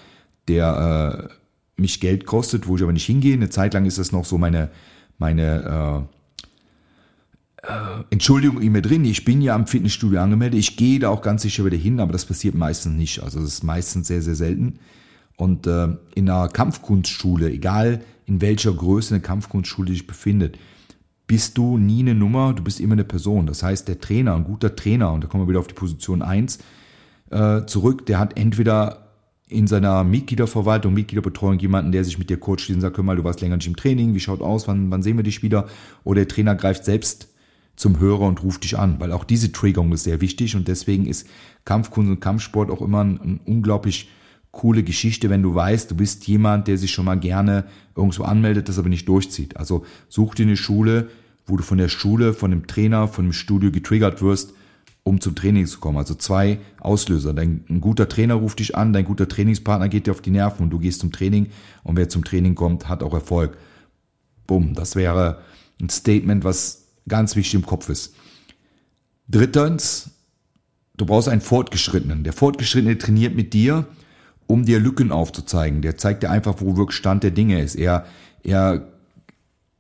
der 0.49 1.28
äh, 1.28 1.80
mich 1.80 2.00
Geld 2.00 2.26
kostet, 2.26 2.66
wo 2.66 2.76
ich 2.76 2.83
aber 2.83 2.92
nicht 2.92 3.07
hingehe. 3.07 3.35
Eine 3.35 3.50
Zeit 3.50 3.75
lang 3.75 3.87
ist 3.87 3.99
das 3.99 4.12
noch 4.12 4.25
so 4.25 4.38
meine, 4.38 4.71
meine 5.18 6.07
äh, 7.62 7.68
äh, 7.68 8.04
Entschuldigung 8.11 8.61
in 8.61 8.73
mir 8.73 8.83
drin. 8.83 9.04
Ich 9.04 9.25
bin 9.25 9.40
ja 9.40 9.54
am 9.54 9.66
Fitnessstudio 9.66 10.21
angemeldet. 10.21 10.59
Ich 10.59 10.76
gehe 10.76 10.99
da 10.99 11.11
auch 11.11 11.23
ganz 11.23 11.42
sicher 11.42 11.64
wieder 11.64 11.76
hin, 11.76 12.00
aber 12.00 12.12
das 12.12 12.25
passiert 12.25 12.54
meistens 12.54 12.97
nicht. 12.97 13.23
Also 13.23 13.40
das 13.40 13.49
ist 13.49 13.64
meistens 13.64 14.09
sehr, 14.09 14.23
sehr 14.23 14.35
selten. 14.35 14.78
Und 15.37 15.66
äh, 15.66 15.88
in 16.14 16.28
einer 16.28 16.49
Kampfkunstschule, 16.49 17.50
egal 17.50 18.02
in 18.26 18.40
welcher 18.40 18.73
Größe 18.73 19.14
eine 19.14 19.23
Kampfkunstschule 19.23 19.92
sich 19.92 20.07
befindet, 20.07 20.59
bist 21.28 21.59
du 21.59 21.78
nie 21.78 22.00
eine 22.00 22.14
Nummer, 22.14 22.54
du 22.54 22.64
bist 22.64 22.80
immer 22.80 22.95
eine 22.95 23.04
Person. 23.04 23.47
Das 23.47 23.62
heißt, 23.62 23.87
der 23.87 24.00
Trainer, 24.00 24.35
ein 24.35 24.45
guter 24.45 24.75
Trainer, 24.75 25.12
und 25.12 25.23
da 25.23 25.28
kommen 25.28 25.45
wir 25.45 25.49
wieder 25.49 25.61
auf 25.61 25.68
die 25.68 25.75
Position 25.75 26.23
1, 26.23 26.59
äh, 27.30 27.66
zurück, 27.66 28.06
der 28.06 28.18
hat 28.18 28.38
entweder 28.38 29.08
in 29.49 29.66
seiner 29.66 30.04
Mitgliederverwaltung, 30.04 30.92
Mitgliederbetreuung 30.92 31.58
jemanden, 31.58 31.92
der 31.92 32.04
sich 32.04 32.18
mit 32.18 32.28
dir 32.28 32.38
coacht, 32.38 32.68
und 32.70 32.80
sagt, 32.80 32.97
hör 32.97 33.04
mal, 33.04 33.16
du 33.16 33.25
warst 33.25 33.40
länger 33.40 33.56
nicht 33.56 33.66
im 33.66 33.76
Training, 33.76 34.14
wie 34.14 34.20
schaut 34.20 34.42
aus, 34.42 34.68
wann, 34.68 34.90
wann 34.90 35.02
sehen 35.02 35.16
wir 35.16 35.25
dich 35.25 35.42
wieder? 35.42 35.66
Oder 36.04 36.20
der 36.20 36.28
Trainer 36.28 36.54
greift 36.54 36.85
selbst 36.85 37.28
zum 37.76 37.99
Hörer 37.99 38.23
und 38.23 38.42
ruft 38.42 38.64
dich 38.64 38.78
an, 38.78 38.99
weil 38.99 39.12
auch 39.12 39.25
diese 39.25 39.52
Triggerung 39.52 39.92
ist 39.92 40.04
sehr 40.04 40.20
wichtig 40.20 40.56
und 40.56 40.68
deswegen 40.68 41.06
ist 41.06 41.28
Kampfkunst 41.64 42.11
und 42.11 42.20
Kampfsport 42.20 42.70
auch 42.70 42.82
immer 42.82 43.04
ein, 43.04 43.20
ein 43.20 43.40
unglaublich 43.47 44.11
coole 44.50 44.82
Geschichte, 44.82 45.30
wenn 45.30 45.42
du 45.42 45.54
weißt, 45.54 45.90
du 45.90 45.94
bist 45.94 46.26
jemand, 46.26 46.66
der 46.66 46.76
sich 46.76 46.90
schon 46.90 47.04
mal 47.04 47.18
gerne 47.18 47.64
irgendwo 47.94 48.25
anmeldet, 48.25 48.68
das 48.68 48.78
aber 48.78 48.88
nicht 48.88 49.08
durchzieht. 49.08 49.56
Also 49.56 49.85
such 50.08 50.35
dir 50.35 50.47
eine 50.47 50.56
Schule, 50.56 51.08
wo 51.47 51.56
du 51.56 51.62
von 51.62 51.78
der 51.78 51.88
Schule, 51.88 52.35
von 52.35 52.50
dem 52.50 52.66
Trainer, 52.66 53.08
von 53.08 53.26
dem 53.26 53.32
Studio 53.32 53.70
getriggert 53.70 54.20
wirst, 54.23 54.54
um 55.02 55.21
zum 55.21 55.35
Training 55.35 55.67
zu 55.67 55.81
kommen. 55.81 55.99
Also 55.99 56.14
zwei 56.14 56.59
Auslöser. 56.81 57.33
Dein 57.33 57.64
ein 57.69 57.81
guter 57.81 58.09
Trainer 58.09 58.35
ruft 58.35 58.59
dich 58.59 58.76
an, 58.76 58.93
dein 58.93 59.05
guter 59.05 59.28
Trainingspartner 59.28 59.88
geht 59.88 60.07
dir 60.07 60.11
auf 60.12 60.21
die 60.21 60.31
Nerven 60.31 60.64
und 60.64 60.71
du 60.71 60.78
gehst 60.78 61.00
zum 61.00 61.12
Training 61.12 61.49
und 61.83 61.97
wer 61.97 62.09
zum 62.09 62.25
Training 62.25 62.55
kommt, 62.55 62.88
hat 62.88 63.02
auch 63.02 63.14
Erfolg. 63.14 63.57
Bumm, 64.47 64.75
das 64.75 64.97
wäre 64.97 65.43
ein 65.81 65.88
Statement, 65.88 66.45
was 66.45 66.88
ganz 67.09 67.37
wichtig 67.37 67.55
im 67.55 67.67
Kopf 67.67 67.88
ist. 67.88 68.14
Drittens, 69.28 70.11
du 70.97 71.07
brauchst 71.07 71.28
einen 71.28 71.40
Fortgeschrittenen. 71.40 72.25
Der 72.25 72.33
Fortgeschrittene 72.33 72.99
trainiert 72.99 73.35
mit 73.35 73.52
dir, 73.52 73.87
um 74.47 74.64
dir 74.64 74.81
Lücken 74.81 75.12
aufzuzeigen. 75.12 75.83
Der 75.83 75.97
zeigt 75.99 76.23
dir 76.23 76.31
einfach, 76.31 76.57
wo 76.61 76.76
wirklich 76.76 76.97
Stand 76.97 77.23
der 77.23 77.31
Dinge 77.31 77.62
ist. 77.62 77.76
Er, 77.76 78.07
er 78.43 78.88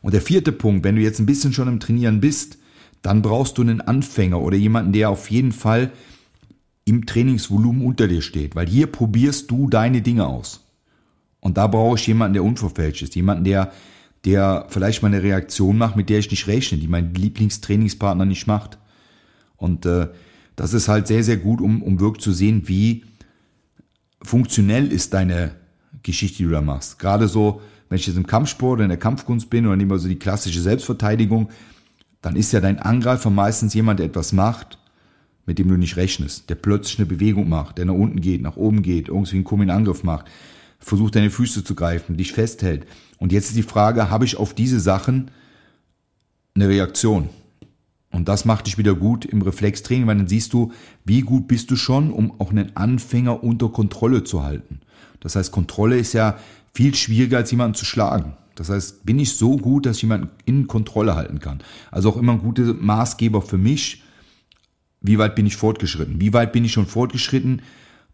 Und 0.00 0.14
der 0.14 0.20
vierte 0.20 0.52
Punkt, 0.52 0.84
wenn 0.84 0.96
du 0.96 1.02
jetzt 1.02 1.18
ein 1.18 1.26
bisschen 1.26 1.52
schon 1.52 1.68
im 1.68 1.80
Trainieren 1.80 2.20
bist, 2.20 2.58
dann 3.02 3.22
brauchst 3.22 3.58
du 3.58 3.62
einen 3.62 3.80
Anfänger 3.80 4.40
oder 4.40 4.56
jemanden, 4.56 4.92
der 4.92 5.10
auf 5.10 5.30
jeden 5.30 5.52
Fall 5.52 5.92
im 6.84 7.06
Trainingsvolumen 7.06 7.84
unter 7.84 8.08
dir 8.08 8.22
steht, 8.22 8.54
weil 8.54 8.66
hier 8.66 8.86
probierst 8.86 9.50
du 9.50 9.68
deine 9.68 10.02
Dinge 10.02 10.26
aus. 10.26 10.60
Und 11.40 11.56
da 11.56 11.66
brauche 11.66 11.98
ich 11.98 12.06
jemanden, 12.06 12.34
der 12.34 12.44
unverfälscht 12.44 13.02
ist, 13.02 13.14
jemanden, 13.14 13.44
der, 13.44 13.72
der 14.24 14.66
vielleicht 14.68 15.02
mal 15.02 15.08
eine 15.08 15.22
Reaktion 15.22 15.78
macht, 15.78 15.96
mit 15.96 16.08
der 16.08 16.18
ich 16.18 16.30
nicht 16.30 16.46
rechne, 16.46 16.78
die 16.78 16.88
mein 16.88 17.14
Lieblingstrainingspartner 17.14 18.24
nicht 18.24 18.46
macht. 18.46 18.78
Und 19.56 19.86
äh, 19.86 20.08
das 20.56 20.72
ist 20.72 20.88
halt 20.88 21.06
sehr, 21.06 21.24
sehr 21.24 21.36
gut, 21.36 21.60
um, 21.60 21.82
um 21.82 22.00
wirklich 22.00 22.22
zu 22.22 22.32
sehen, 22.32 22.62
wie 22.66 23.04
funktionell 24.22 24.90
ist 24.90 25.12
deine 25.14 25.52
Geschichte, 26.02 26.38
die 26.38 26.44
du 26.44 26.50
da 26.50 26.60
machst. 26.60 26.98
Gerade 26.98 27.28
so, 27.28 27.60
wenn 27.88 27.96
ich 27.96 28.06
jetzt 28.06 28.16
im 28.16 28.26
Kampfsport 28.26 28.74
oder 28.74 28.84
in 28.84 28.90
der 28.90 28.98
Kampfkunst 28.98 29.50
bin 29.50 29.66
oder 29.66 29.76
nehmen 29.76 29.90
wir 29.90 29.98
so 29.98 30.08
die 30.08 30.18
klassische 30.18 30.60
Selbstverteidigung, 30.60 31.50
dann 32.22 32.36
ist 32.36 32.52
ja 32.52 32.60
dein 32.60 32.78
Angreifer 32.78 33.30
meistens 33.30 33.74
jemand, 33.74 34.00
der 34.00 34.06
etwas 34.06 34.32
macht, 34.32 34.78
mit 35.46 35.58
dem 35.58 35.68
du 35.68 35.76
nicht 35.76 35.96
rechnest, 35.96 36.48
der 36.50 36.54
plötzlich 36.54 36.98
eine 36.98 37.06
Bewegung 37.06 37.48
macht, 37.48 37.78
der 37.78 37.84
nach 37.84 37.94
unten 37.94 38.20
geht, 38.20 38.42
nach 38.42 38.56
oben 38.56 38.82
geht, 38.82 39.08
irgendwie 39.08 39.36
einen 39.36 39.44
komischen 39.44 39.70
Angriff 39.70 40.02
macht, 40.02 40.26
versucht 40.78 41.14
deine 41.16 41.30
Füße 41.30 41.64
zu 41.64 41.74
greifen, 41.74 42.16
dich 42.16 42.32
festhält. 42.32 42.86
Und 43.18 43.32
jetzt 43.32 43.48
ist 43.48 43.56
die 43.56 43.62
Frage, 43.62 44.10
habe 44.10 44.24
ich 44.24 44.36
auf 44.36 44.54
diese 44.54 44.80
Sachen 44.80 45.30
eine 46.54 46.68
Reaktion? 46.68 47.28
Und 48.10 48.28
das 48.28 48.44
macht 48.44 48.66
dich 48.66 48.78
wieder 48.78 48.94
gut 48.94 49.24
im 49.24 49.42
Reflextraining, 49.42 50.06
weil 50.06 50.16
dann 50.16 50.28
siehst 50.28 50.52
du, 50.52 50.72
wie 51.04 51.22
gut 51.22 51.48
bist 51.48 51.70
du 51.72 51.76
schon, 51.76 52.12
um 52.12 52.40
auch 52.40 52.50
einen 52.50 52.76
Anfänger 52.76 53.42
unter 53.42 53.70
Kontrolle 53.70 54.22
zu 54.22 54.44
halten. 54.44 54.80
Das 55.18 55.34
heißt, 55.34 55.50
Kontrolle 55.50 55.98
ist 55.98 56.12
ja 56.12 56.38
viel 56.72 56.94
schwieriger, 56.94 57.38
als 57.38 57.50
jemanden 57.50 57.74
zu 57.74 57.84
schlagen. 57.84 58.36
Das 58.54 58.68
heißt, 58.68 59.04
bin 59.04 59.18
ich 59.18 59.32
so 59.36 59.56
gut, 59.56 59.86
dass 59.86 59.96
ich 59.96 60.02
jemanden 60.02 60.28
in 60.44 60.68
Kontrolle 60.68 61.16
halten 61.16 61.40
kann. 61.40 61.58
Also 61.90 62.08
auch 62.10 62.16
immer 62.16 62.34
ein 62.34 62.40
guter 62.40 62.74
Maßgeber 62.74 63.42
für 63.42 63.58
mich, 63.58 64.03
wie 65.04 65.18
weit 65.18 65.34
bin 65.34 65.44
ich 65.44 65.56
fortgeschritten? 65.56 66.18
Wie 66.18 66.32
weit 66.32 66.54
bin 66.54 66.64
ich 66.64 66.72
schon 66.72 66.86
fortgeschritten? 66.86 67.60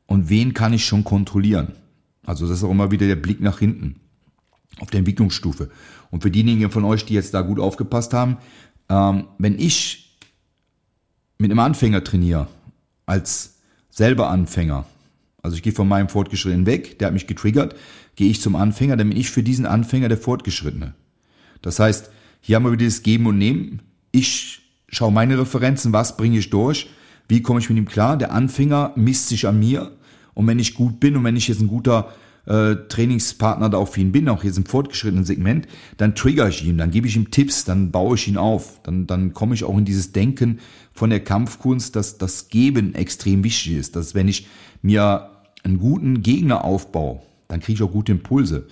Und 0.07 0.29
wen 0.29 0.55
kann 0.55 0.73
ich 0.73 0.85
schon 0.85 1.05
kontrollieren? 1.05 1.73
Also 2.27 2.49
das 2.49 2.59
ist 2.59 2.65
auch 2.65 2.71
immer 2.73 2.91
wieder 2.91 3.07
der 3.07 3.15
Blick 3.15 3.41
nach 3.41 3.61
hinten 3.61 4.01
auf 4.81 4.91
der 4.91 4.99
Entwicklungsstufe. 4.99 5.71
Und 6.11 6.23
für 6.25 6.33
diejenigen 6.33 6.69
von 6.73 6.85
euch, 6.85 7.05
die 7.05 7.15
jetzt 7.15 7.33
da 7.33 7.43
gut 7.43 7.61
aufgepasst 7.61 8.13
haben, 8.13 8.39
ähm, 8.89 9.29
wenn 9.39 9.57
ich 9.57 10.19
mit 11.39 11.53
einem 11.53 11.61
Anfänger 11.61 12.03
trainiere, 12.03 12.49
als 13.07 13.61
selber 13.89 14.29
Anfänger, 14.29 14.85
also 15.43 15.57
ich 15.57 15.63
gehe 15.63 15.73
von 15.73 15.87
meinem 15.87 16.09
Fortgeschrittenen 16.09 16.67
weg, 16.67 16.99
der 16.99 17.07
hat 17.07 17.15
mich 17.15 17.29
getriggert, 17.29 17.77
gehe 18.17 18.31
ich 18.31 18.41
zum 18.41 18.57
Anfänger, 18.57 18.97
dann 18.97 19.11
bin 19.11 19.19
ich 19.19 19.31
für 19.31 19.45
diesen 19.45 19.65
Anfänger 19.65 20.09
der 20.09 20.19
Fortgeschrittene. 20.19 20.95
Das 21.63 21.79
heißt, 21.79 22.11
hier 22.41 22.57
haben 22.57 22.65
wir 22.65 22.73
wieder 22.73 22.87
das 22.87 23.05
Geben 23.05 23.27
und 23.27 23.39
Nehmen. 23.39 23.81
Ich 24.11 24.61
schaue 24.91 25.13
meine 25.13 25.39
Referenzen, 25.39 25.93
was 25.93 26.17
bringe 26.17 26.39
ich 26.39 26.51
durch, 26.51 26.91
wie 27.29 27.43
komme 27.43 27.61
ich 27.61 27.69
mit 27.69 27.79
ihm 27.79 27.87
klar. 27.87 28.17
Der 28.17 28.33
Anfänger 28.33 28.93
misst 28.97 29.29
sich 29.29 29.47
an 29.47 29.59
mir 29.59 29.93
und 30.35 30.47
wenn 30.47 30.59
ich 30.59 30.75
gut 30.75 31.01
bin 31.01 31.17
und 31.17 31.25
wenn 31.25 31.37
ich 31.37 31.49
jetzt 31.49 31.61
ein 31.61 31.69
guter 31.69 32.13
äh, 32.47 32.75
Trainingspartner 32.89 33.69
da 33.71 33.79
auch 33.79 33.89
für 33.89 34.01
ihn 34.01 34.13
bin, 34.13 34.29
auch 34.29 34.45
jetzt 34.45 34.59
im 34.59 34.67
fortgeschrittenen 34.67 35.25
Segment, 35.25 35.69
dann 35.97 36.15
trigger 36.15 36.49
ich 36.49 36.65
ihn, 36.65 36.79
dann 36.79 36.91
gebe 36.91 37.07
ich 37.07 37.17
ihm 37.17 37.31
Tipps, 37.31 37.65
dann 37.65 37.91
baue 37.91 38.17
ich 38.17 38.27
ihn 38.29 38.37
auf, 38.37 38.81
dann, 38.83 39.07
dann 39.07 39.35
komme 39.35 39.55
ich 39.55 39.65
auch 39.65 39.77
in 39.77 39.85
dieses 39.85 40.13
Denken 40.13 40.59
von 40.93 41.11
der 41.11 41.21
Kampfkunst, 41.21 41.95
dass 41.97 42.19
das 42.19 42.49
Geben 42.49 42.95
extrem 42.95 43.45
wichtig 43.45 43.77
ist, 43.77 43.97
dass 43.97 44.15
wenn 44.15 44.29
ich 44.29 44.49
mir 44.83 45.31
einen 45.63 45.79
guten 45.79 46.23
Gegner 46.23 46.65
aufbaue, 46.65 47.21
dann 47.49 47.61
kriege 47.61 47.75
ich 47.75 47.83
auch 47.83 47.93
gute 47.93 48.13
Impulse. 48.13 48.67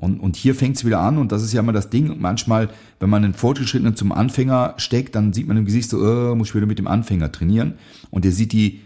Und, 0.00 0.18
und 0.18 0.34
hier 0.34 0.54
fängt 0.54 0.76
es 0.76 0.86
wieder 0.86 1.00
an 1.00 1.18
und 1.18 1.30
das 1.30 1.42
ist 1.42 1.52
ja 1.52 1.60
immer 1.60 1.74
das 1.74 1.90
Ding. 1.90 2.18
Manchmal, 2.18 2.70
wenn 3.00 3.10
man 3.10 3.22
einen 3.22 3.34
Fortgeschrittenen 3.34 3.96
zum 3.96 4.12
Anfänger 4.12 4.72
steckt, 4.78 5.14
dann 5.14 5.34
sieht 5.34 5.46
man 5.46 5.58
im 5.58 5.66
Gesicht 5.66 5.90
so, 5.90 6.02
äh, 6.02 6.34
muss 6.34 6.48
ich 6.48 6.54
wieder 6.54 6.64
mit 6.64 6.78
dem 6.78 6.86
Anfänger 6.86 7.30
trainieren. 7.30 7.74
Und 8.08 8.24
der 8.24 8.32
sieht 8.32 8.52
die, 8.52 8.80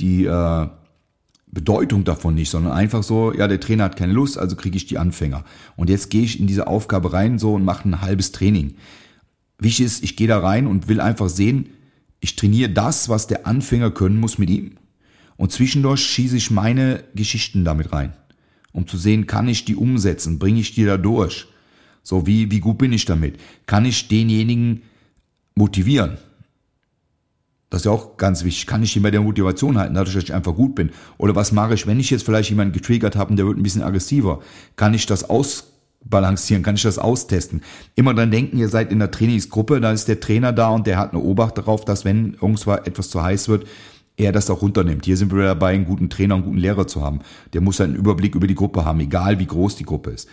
die 0.00 0.26
äh, 0.26 0.66
Bedeutung 1.46 2.04
davon 2.04 2.34
nicht, 2.34 2.50
sondern 2.50 2.74
einfach 2.74 3.02
so, 3.02 3.32
ja, 3.32 3.48
der 3.48 3.58
Trainer 3.58 3.84
hat 3.84 3.96
keine 3.96 4.12
Lust, 4.12 4.36
also 4.36 4.54
kriege 4.54 4.76
ich 4.76 4.84
die 4.84 4.98
Anfänger. 4.98 5.44
Und 5.76 5.88
jetzt 5.88 6.10
gehe 6.10 6.24
ich 6.24 6.38
in 6.38 6.46
diese 6.46 6.66
Aufgabe 6.66 7.14
rein 7.14 7.38
so 7.38 7.54
und 7.54 7.64
mache 7.64 7.88
ein 7.88 8.02
halbes 8.02 8.32
Training. 8.32 8.74
Wichtig 9.58 9.86
ist, 9.86 10.04
ich 10.04 10.16
gehe 10.16 10.28
da 10.28 10.40
rein 10.40 10.66
und 10.66 10.88
will 10.88 11.00
einfach 11.00 11.30
sehen, 11.30 11.70
ich 12.20 12.36
trainiere 12.36 12.68
das, 12.68 13.08
was 13.08 13.28
der 13.28 13.46
Anfänger 13.46 13.90
können 13.90 14.20
muss 14.20 14.36
mit 14.36 14.50
ihm. 14.50 14.72
Und 15.38 15.52
zwischendurch 15.52 16.02
schieße 16.02 16.36
ich 16.36 16.50
meine 16.50 17.02
Geschichten 17.14 17.64
damit 17.64 17.94
rein, 17.94 18.12
um 18.72 18.86
zu 18.86 18.96
sehen, 18.96 19.26
kann 19.26 19.48
ich 19.48 19.64
die 19.64 19.76
umsetzen, 19.76 20.38
bringe 20.38 20.60
ich 20.60 20.74
die 20.74 20.84
da 20.84 20.96
durch. 20.96 21.46
So, 22.02 22.26
wie, 22.26 22.50
wie 22.50 22.60
gut 22.60 22.78
bin 22.78 22.92
ich 22.92 23.04
damit? 23.04 23.38
Kann 23.66 23.84
ich 23.84 24.08
denjenigen 24.08 24.82
motivieren? 25.54 26.18
Das 27.70 27.82
ist 27.82 27.84
ja 27.86 27.92
auch 27.92 28.18
ganz 28.18 28.44
wichtig. 28.44 28.66
Kann 28.66 28.82
ich 28.82 28.94
ihn 28.96 29.02
bei 29.02 29.10
der 29.10 29.22
Motivation 29.22 29.78
halten, 29.78 29.94
dadurch, 29.94 30.14
dass 30.14 30.24
ich 30.24 30.34
einfach 30.34 30.54
gut 30.54 30.74
bin? 30.74 30.90
Oder 31.16 31.34
was 31.34 31.52
mache 31.52 31.74
ich, 31.74 31.86
wenn 31.86 32.00
ich 32.00 32.10
jetzt 32.10 32.24
vielleicht 32.24 32.50
jemanden 32.50 32.74
getriggert 32.74 33.16
habe 33.16 33.30
und 33.30 33.36
der 33.36 33.46
wird 33.46 33.56
ein 33.56 33.62
bisschen 33.62 33.82
aggressiver? 33.82 34.40
Kann 34.76 34.92
ich 34.92 35.06
das 35.06 35.30
ausbalancieren? 35.30 36.62
Kann 36.62 36.74
ich 36.74 36.82
das 36.82 36.98
austesten? 36.98 37.62
Immer 37.94 38.12
dran 38.12 38.30
denken, 38.30 38.58
ihr 38.58 38.68
seid 38.68 38.92
in 38.92 38.98
der 38.98 39.10
Trainingsgruppe, 39.10 39.80
da 39.80 39.90
ist 39.92 40.06
der 40.06 40.20
Trainer 40.20 40.52
da 40.52 40.68
und 40.68 40.86
der 40.86 40.98
hat 40.98 41.12
eine 41.12 41.22
Obacht 41.22 41.56
darauf, 41.56 41.86
dass 41.86 42.04
wenn 42.04 42.34
irgendwas 42.34 42.86
etwas 42.86 43.08
zu 43.08 43.22
heiß 43.22 43.48
wird, 43.48 43.66
er 44.22 44.32
das 44.32 44.50
auch 44.50 44.62
runternimmt. 44.62 45.04
Hier 45.04 45.16
sind 45.16 45.32
wir 45.32 45.44
dabei, 45.44 45.74
einen 45.74 45.84
guten 45.84 46.10
Trainer, 46.10 46.34
einen 46.34 46.44
guten 46.44 46.58
Lehrer 46.58 46.86
zu 46.86 47.02
haben. 47.02 47.20
Der 47.52 47.60
muss 47.60 47.80
einen 47.80 47.96
Überblick 47.96 48.34
über 48.34 48.46
die 48.46 48.54
Gruppe 48.54 48.84
haben, 48.84 49.00
egal 49.00 49.38
wie 49.38 49.46
groß 49.46 49.76
die 49.76 49.84
Gruppe 49.84 50.10
ist. 50.10 50.28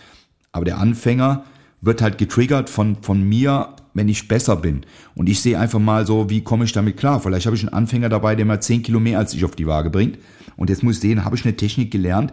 Aber 0.52 0.64
der 0.64 0.78
Anfänger 0.78 1.44
wird 1.80 2.02
halt 2.02 2.18
getriggert 2.18 2.68
von, 2.68 2.96
von 3.02 3.22
mir 3.22 3.74
wenn 3.94 4.08
ich 4.08 4.28
besser 4.28 4.56
bin. 4.56 4.82
Und 5.14 5.28
ich 5.28 5.40
sehe 5.40 5.58
einfach 5.58 5.78
mal 5.78 6.06
so, 6.06 6.30
wie 6.30 6.42
komme 6.42 6.64
ich 6.64 6.72
damit 6.72 6.96
klar. 6.96 7.20
Vielleicht 7.20 7.46
habe 7.46 7.56
ich 7.56 7.62
einen 7.62 7.72
Anfänger 7.72 8.08
dabei, 8.08 8.34
der 8.34 8.46
mal 8.46 8.60
10 8.60 8.82
Kilo 8.82 9.00
mehr 9.00 9.18
als 9.18 9.34
ich 9.34 9.44
auf 9.44 9.56
die 9.56 9.66
Waage 9.66 9.90
bringt. 9.90 10.18
Und 10.56 10.70
jetzt 10.70 10.82
muss 10.82 10.96
ich 10.96 11.00
sehen, 11.00 11.24
habe 11.24 11.36
ich 11.36 11.44
eine 11.44 11.56
Technik 11.56 11.90
gelernt, 11.90 12.32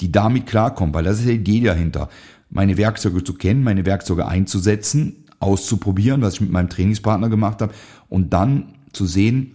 die 0.00 0.12
damit 0.12 0.46
klarkommt, 0.46 0.94
weil 0.94 1.04
das 1.04 1.18
ist 1.18 1.28
die 1.28 1.34
Idee 1.34 1.60
dahinter. 1.60 2.08
Meine 2.50 2.76
Werkzeuge 2.76 3.24
zu 3.24 3.34
kennen, 3.34 3.62
meine 3.62 3.84
Werkzeuge 3.84 4.26
einzusetzen, 4.26 5.24
auszuprobieren, 5.40 6.22
was 6.22 6.34
ich 6.34 6.40
mit 6.40 6.50
meinem 6.50 6.68
Trainingspartner 6.68 7.28
gemacht 7.28 7.62
habe 7.62 7.72
und 8.08 8.32
dann 8.32 8.74
zu 8.92 9.06
sehen, 9.06 9.54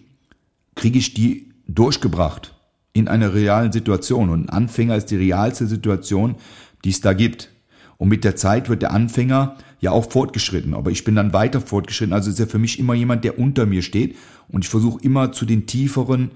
kriege 0.75 1.00
ich 1.00 1.13
die 1.13 1.51
durchgebracht 1.68 2.53
in 2.94 3.08
einer 3.08 3.34
realen 3.34 3.72
Situation. 3.72 4.30
Und 4.30 4.46
ein 4.46 4.50
Anfänger 4.50 4.96
ist 4.96 5.12
die 5.12 5.18
realste 5.18 5.68
Situation, 5.68 6.36
die 6.84 6.89
es 6.89 7.01
da 7.01 7.13
gibt. 7.13 7.50
Und 7.98 8.10
mit 8.10 8.24
der 8.24 8.36
Zeit 8.36 8.70
wird 8.70 8.82
der 8.82 8.92
Anfänger 8.92 9.58
ja 9.80 9.92
auch 9.92 10.10
fortgeschritten, 10.10 10.74
aber 10.74 10.92
ich 10.92 11.03
bin 11.03 11.15
dann 11.15 11.34
weiter 11.34 11.62
fortgeschritten. 11.62 12.13
Also 12.13 12.30
ist 12.30 12.39
er 12.39 12.48
für 12.48 12.60
mich 12.60 12.80
immer 12.80 12.94
jemand, 12.94 13.24
der 13.24 13.38
unter 13.38 13.65
mir 13.65 13.82
steht 13.82 14.15
und 14.48 14.63
ich 14.63 14.70
versuche 14.70 15.01
immer 15.01 15.32
zu 15.32 15.46
den 15.46 15.65
tieferen, 15.65 16.32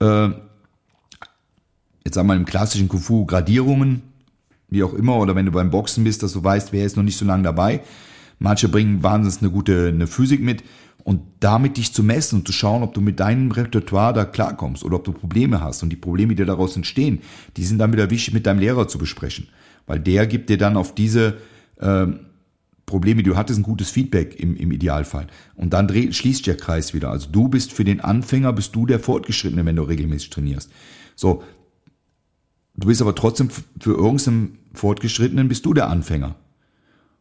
äh, 0.00 0.28
jetzt 2.04 2.14
sagen 2.14 2.28
wir 2.28 2.34
im 2.34 2.44
klassischen 2.44 2.88
Kung 2.88 3.00
Fu 3.00 3.26
Gradierungen, 3.26 4.02
wie 4.68 4.82
auch 4.82 4.94
immer, 4.94 5.16
oder 5.18 5.36
wenn 5.36 5.46
du 5.46 5.52
beim 5.52 5.70
Boxen 5.70 6.04
bist, 6.04 6.22
dass 6.22 6.32
du 6.32 6.42
weißt, 6.42 6.72
wer 6.72 6.84
ist 6.84 6.96
noch 6.96 7.04
nicht 7.04 7.16
so 7.16 7.24
lange 7.24 7.44
dabei. 7.44 7.80
Manche 8.40 8.68
bringen 8.68 9.02
wahnsinnig 9.02 9.42
eine 9.42 9.50
gute 9.50 9.88
eine 9.88 10.06
Physik 10.06 10.40
mit 10.40 10.64
und 11.04 11.20
damit 11.40 11.76
dich 11.76 11.92
zu 11.92 12.02
messen 12.02 12.40
und 12.40 12.46
zu 12.46 12.52
schauen, 12.52 12.82
ob 12.82 12.94
du 12.94 13.00
mit 13.00 13.20
deinem 13.20 13.50
Repertoire 13.50 14.14
da 14.14 14.24
klarkommst 14.24 14.82
oder 14.84 14.96
ob 14.96 15.04
du 15.04 15.12
Probleme 15.12 15.60
hast 15.60 15.82
und 15.82 15.90
die 15.90 15.96
Probleme, 15.96 16.34
die 16.34 16.44
daraus 16.44 16.76
entstehen, 16.76 17.20
die 17.56 17.64
sind 17.64 17.78
dann 17.78 17.92
wieder 17.92 18.10
wichtig 18.10 18.32
mit 18.34 18.46
deinem 18.46 18.58
Lehrer 18.58 18.88
zu 18.88 18.98
besprechen, 18.98 19.48
weil 19.86 20.00
der 20.00 20.26
gibt 20.26 20.48
dir 20.48 20.56
dann 20.56 20.78
auf 20.78 20.94
diese 20.94 21.36
äh, 21.76 22.06
Probleme, 22.86 23.22
die 23.22 23.30
du 23.30 23.36
hattest, 23.36 23.58
ein 23.58 23.64
gutes 23.64 23.90
Feedback 23.90 24.38
im, 24.40 24.56
im 24.56 24.70
Idealfall. 24.70 25.26
Und 25.54 25.72
dann 25.72 25.88
dreht, 25.88 26.14
schließt 26.14 26.46
der 26.46 26.56
Kreis 26.56 26.94
wieder. 26.94 27.10
Also 27.10 27.28
du 27.30 27.48
bist 27.48 27.72
für 27.72 27.84
den 27.84 28.00
Anfänger, 28.00 28.52
bist 28.52 28.74
du 28.74 28.86
der 28.86 28.98
Fortgeschrittene, 28.98 29.64
wenn 29.64 29.76
du 29.76 29.82
regelmäßig 29.82 30.30
trainierst. 30.30 30.70
So. 31.16 31.42
Du 32.76 32.88
bist 32.88 33.00
aber 33.00 33.14
trotzdem 33.14 33.50
für 33.50 33.92
irgendeinen 33.92 34.58
Fortgeschrittenen 34.74 35.48
bist 35.48 35.64
du 35.64 35.74
der 35.74 35.88
Anfänger. 35.88 36.34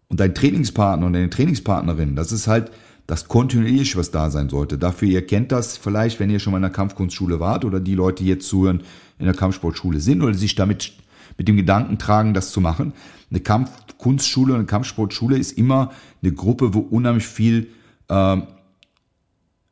Und 0.08 0.20
dein 0.20 0.34
Trainingspartner 0.34 1.06
und 1.06 1.14
deine 1.14 1.30
Trainingspartnerin, 1.30 2.16
das 2.16 2.32
ist 2.32 2.48
halt 2.48 2.72
das 3.08 3.28
kontinuierlich, 3.28 3.98
was 3.98 4.12
da 4.12 4.30
sein 4.30 4.50
sollte. 4.50 4.78
Dafür, 4.78 5.08
ihr 5.08 5.26
kennt 5.26 5.52
das 5.52 5.78
vielleicht, 5.78 6.20
wenn 6.20 6.30
ihr 6.30 6.40
schon 6.40 6.52
mal 6.52 6.58
in 6.58 6.64
der 6.64 6.72
Kampfkunstschule 6.72 7.40
wart 7.40 7.66
oder 7.66 7.80
die 7.80 7.96
Leute, 7.96 8.24
jetzt 8.24 8.48
zuhören, 8.48 8.82
in 9.20 9.26
der 9.26 9.36
Kampfsportschule 9.36 10.00
sind 10.00 10.22
oder 10.22 10.34
sich 10.34 10.56
damit 10.56 10.94
mit 11.38 11.48
dem 11.48 11.58
Gedanken 11.58 11.98
tragen, 11.98 12.34
das 12.34 12.52
zu 12.52 12.62
machen. 12.62 12.94
Eine 13.30 13.42
Kampfkunstschule, 13.42 14.56
eine 14.56 14.66
Kampfsportschule 14.66 15.38
ist 15.38 15.52
immer 15.58 15.92
eine 16.22 16.32
Gruppe, 16.34 16.74
wo 16.74 16.80
unheimlich 16.80 17.26
viel 17.26 17.70
äh, 18.08 18.38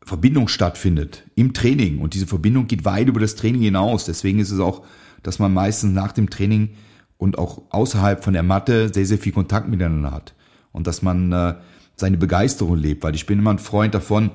Verbindung 0.03 0.47
stattfindet 0.47 1.23
im 1.35 1.53
Training. 1.53 1.99
Und 1.99 2.13
diese 2.13 2.27
Verbindung 2.27 2.67
geht 2.67 2.85
weit 2.85 3.07
über 3.07 3.19
das 3.19 3.35
Training 3.35 3.61
hinaus. 3.61 4.05
Deswegen 4.05 4.39
ist 4.39 4.51
es 4.51 4.59
auch, 4.59 4.83
dass 5.23 5.39
man 5.39 5.53
meistens 5.53 5.93
nach 5.93 6.11
dem 6.11 6.29
Training 6.29 6.71
und 7.17 7.37
auch 7.37 7.61
außerhalb 7.69 8.23
von 8.23 8.33
der 8.33 8.43
Matte 8.43 8.91
sehr, 8.93 9.05
sehr 9.05 9.19
viel 9.19 9.31
Kontakt 9.31 9.69
miteinander 9.69 10.11
hat. 10.11 10.33
Und 10.71 10.87
dass 10.87 11.01
man 11.01 11.31
äh, 11.31 11.55
seine 11.95 12.17
Begeisterung 12.17 12.77
lebt. 12.77 13.03
Weil 13.03 13.15
ich 13.15 13.25
bin 13.25 13.39
immer 13.39 13.51
ein 13.51 13.59
Freund 13.59 13.93
davon, 13.93 14.31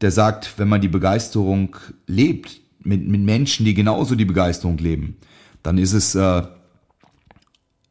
der 0.00 0.10
sagt, 0.10 0.54
wenn 0.58 0.68
man 0.68 0.80
die 0.80 0.88
Begeisterung 0.88 1.76
lebt, 2.06 2.60
mit, 2.82 3.06
mit 3.06 3.20
Menschen, 3.20 3.66
die 3.66 3.74
genauso 3.74 4.14
die 4.14 4.24
Begeisterung 4.24 4.78
leben, 4.78 5.16
dann 5.62 5.76
ist 5.76 5.92
es 5.92 6.14
äh, 6.14 6.42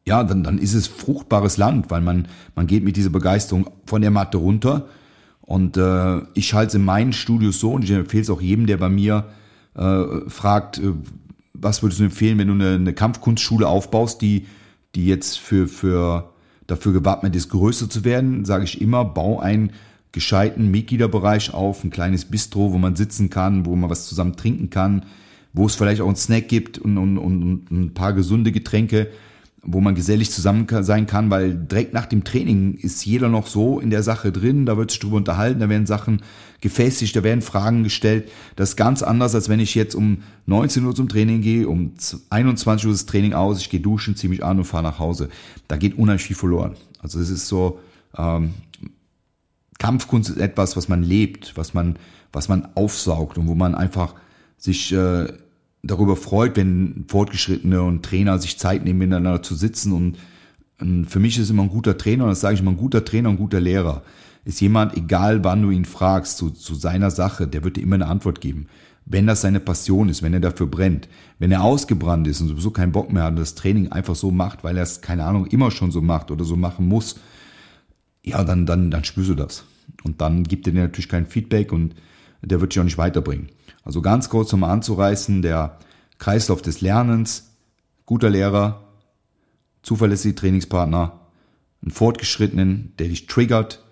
ja, 0.06 0.24
dann, 0.24 0.42
dann 0.42 0.58
ist 0.58 0.74
es 0.74 0.88
fruchtbares 0.88 1.56
Land, 1.56 1.90
weil 1.90 2.00
man, 2.00 2.26
man 2.54 2.66
geht 2.66 2.84
mit 2.84 2.96
dieser 2.96 3.10
Begeisterung 3.10 3.70
von 3.86 4.02
der 4.02 4.10
Matte 4.10 4.38
runter. 4.38 4.86
Und 5.40 5.76
äh, 5.76 6.20
ich 6.34 6.54
halte 6.54 6.68
es 6.68 6.74
in 6.74 6.84
meinen 6.84 7.12
Studios 7.12 7.60
so 7.60 7.72
und 7.72 7.84
ich 7.84 7.90
empfehle 7.90 8.22
es 8.22 8.30
auch 8.30 8.40
jedem, 8.40 8.66
der 8.66 8.76
bei 8.76 8.88
mir 8.88 9.26
äh, 9.74 10.04
fragt, 10.28 10.78
äh, 10.78 10.92
was 11.52 11.82
würdest 11.82 12.00
du 12.00 12.04
empfehlen, 12.04 12.38
wenn 12.38 12.48
du 12.48 12.54
eine, 12.54 12.74
eine 12.74 12.92
Kampfkunstschule 12.92 13.66
aufbaust, 13.66 14.22
die, 14.22 14.46
die 14.94 15.06
jetzt 15.06 15.38
für, 15.38 15.68
für 15.68 16.29
dafür 16.70 16.92
gewappnet 16.92 17.34
ist, 17.36 17.48
größer 17.48 17.90
zu 17.90 18.04
werden, 18.04 18.44
sage 18.44 18.64
ich 18.64 18.80
immer, 18.80 19.04
bau 19.04 19.40
einen 19.40 19.72
gescheiten 20.12 20.70
Mitgliederbereich 20.70 21.54
auf, 21.54 21.84
ein 21.84 21.90
kleines 21.90 22.24
Bistro, 22.24 22.72
wo 22.72 22.78
man 22.78 22.96
sitzen 22.96 23.30
kann, 23.30 23.66
wo 23.66 23.76
man 23.76 23.90
was 23.90 24.06
zusammen 24.06 24.36
trinken 24.36 24.70
kann, 24.70 25.06
wo 25.52 25.66
es 25.66 25.74
vielleicht 25.74 26.00
auch 26.00 26.06
einen 26.06 26.16
Snack 26.16 26.48
gibt 26.48 26.78
und, 26.78 26.98
und, 26.98 27.18
und 27.18 27.70
ein 27.70 27.94
paar 27.94 28.12
gesunde 28.12 28.52
Getränke 28.52 29.08
wo 29.62 29.80
man 29.80 29.94
gesellig 29.94 30.30
zusammen 30.30 30.66
sein 30.82 31.06
kann, 31.06 31.30
weil 31.30 31.54
direkt 31.54 31.92
nach 31.92 32.06
dem 32.06 32.24
Training 32.24 32.74
ist 32.74 33.04
jeder 33.04 33.28
noch 33.28 33.46
so 33.46 33.78
in 33.78 33.90
der 33.90 34.02
Sache 34.02 34.32
drin, 34.32 34.64
da 34.64 34.76
wird 34.76 34.90
sich 34.90 35.00
drüber 35.00 35.16
unterhalten, 35.16 35.60
da 35.60 35.68
werden 35.68 35.86
Sachen 35.86 36.22
gefestigt, 36.60 37.14
da 37.14 37.22
werden 37.22 37.42
Fragen 37.42 37.82
gestellt. 37.82 38.30
Das 38.56 38.70
ist 38.70 38.76
ganz 38.76 39.02
anders, 39.02 39.34
als 39.34 39.48
wenn 39.48 39.60
ich 39.60 39.74
jetzt 39.74 39.94
um 39.94 40.22
19 40.46 40.84
Uhr 40.84 40.94
zum 40.94 41.08
Training 41.08 41.42
gehe, 41.42 41.68
um 41.68 41.92
21 42.30 42.86
Uhr 42.86 42.92
das 42.92 43.06
Training 43.06 43.34
aus, 43.34 43.60
ich 43.60 43.68
gehe 43.68 43.80
duschen, 43.80 44.16
ziehe 44.16 44.30
mich 44.30 44.42
an 44.42 44.58
und 44.58 44.64
fahre 44.64 44.84
nach 44.84 44.98
Hause. 44.98 45.28
Da 45.68 45.76
geht 45.76 45.98
unheimlich 45.98 46.24
viel 46.24 46.36
verloren. 46.36 46.76
Also 46.98 47.20
es 47.20 47.28
ist 47.28 47.46
so, 47.46 47.80
ähm, 48.16 48.54
Kampfkunst 49.78 50.30
ist 50.30 50.38
etwas, 50.38 50.76
was 50.76 50.88
man 50.88 51.02
lebt, 51.02 51.56
was 51.56 51.74
man, 51.74 51.98
was 52.32 52.48
man 52.48 52.68
aufsaugt 52.74 53.36
und 53.36 53.46
wo 53.46 53.54
man 53.54 53.74
einfach 53.74 54.14
sich 54.56 54.92
äh, 54.92 55.32
darüber 55.82 56.16
freut, 56.16 56.56
wenn 56.56 57.04
Fortgeschrittene 57.08 57.82
und 57.82 58.04
Trainer 58.04 58.38
sich 58.38 58.58
Zeit 58.58 58.84
nehmen, 58.84 58.98
miteinander 58.98 59.42
zu 59.42 59.54
sitzen. 59.54 59.92
Und, 59.92 60.18
und 60.80 61.06
für 61.06 61.20
mich 61.20 61.38
ist 61.38 61.50
immer 61.50 61.62
ein 61.62 61.68
guter 61.68 61.96
Trainer, 61.96 62.24
und 62.24 62.30
das 62.30 62.40
sage 62.40 62.54
ich 62.54 62.60
immer, 62.60 62.72
ein 62.72 62.76
guter 62.76 63.04
Trainer, 63.04 63.30
ein 63.30 63.38
guter 63.38 63.60
Lehrer, 63.60 64.02
ist 64.44 64.60
jemand, 64.60 64.96
egal 64.96 65.44
wann 65.44 65.62
du 65.62 65.70
ihn 65.70 65.84
fragst, 65.84 66.38
zu, 66.38 66.50
zu 66.50 66.74
seiner 66.74 67.10
Sache, 67.10 67.46
der 67.46 67.64
wird 67.64 67.76
dir 67.76 67.82
immer 67.82 67.96
eine 67.96 68.06
Antwort 68.06 68.40
geben. 68.40 68.66
Wenn 69.06 69.26
das 69.26 69.40
seine 69.40 69.60
Passion 69.60 70.08
ist, 70.08 70.22
wenn 70.22 70.34
er 70.34 70.40
dafür 70.40 70.66
brennt, 70.66 71.08
wenn 71.38 71.52
er 71.52 71.62
ausgebrannt 71.62 72.28
ist 72.28 72.40
und 72.40 72.48
sowieso 72.48 72.70
keinen 72.70 72.92
Bock 72.92 73.12
mehr 73.12 73.24
hat 73.24 73.32
und 73.32 73.40
das 73.40 73.54
Training 73.54 73.90
einfach 73.90 74.14
so 74.14 74.30
macht, 74.30 74.62
weil 74.62 74.76
er 74.76 74.82
es, 74.82 75.00
keine 75.00 75.24
Ahnung, 75.24 75.46
immer 75.46 75.70
schon 75.70 75.90
so 75.90 76.00
macht 76.00 76.30
oder 76.30 76.44
so 76.44 76.56
machen 76.56 76.86
muss, 76.86 77.16
ja, 78.24 78.44
dann, 78.44 78.66
dann, 78.66 78.90
dann 78.90 79.04
spürst 79.04 79.30
du 79.30 79.34
das. 79.34 79.64
Und 80.04 80.20
dann 80.20 80.44
gibt 80.44 80.66
er 80.66 80.72
dir 80.72 80.82
natürlich 80.82 81.08
kein 81.08 81.26
Feedback 81.26 81.72
und 81.72 81.94
der 82.42 82.60
wird 82.60 82.72
dich 82.72 82.80
auch 82.80 82.84
nicht 82.84 82.98
weiterbringen. 82.98 83.48
Also 83.82 84.02
ganz 84.02 84.28
kurz 84.28 84.52
um 84.52 84.64
anzureißen, 84.64 85.42
der 85.42 85.78
Kreislauf 86.18 86.62
des 86.62 86.80
Lernens, 86.80 87.56
guter 88.06 88.30
Lehrer, 88.30 88.84
zuverlässige 89.82 90.34
Trainingspartner, 90.34 91.20
einen 91.82 91.90
Fortgeschrittenen, 91.90 92.92
der 92.98 93.08
dich 93.08 93.26
triggert 93.26 93.84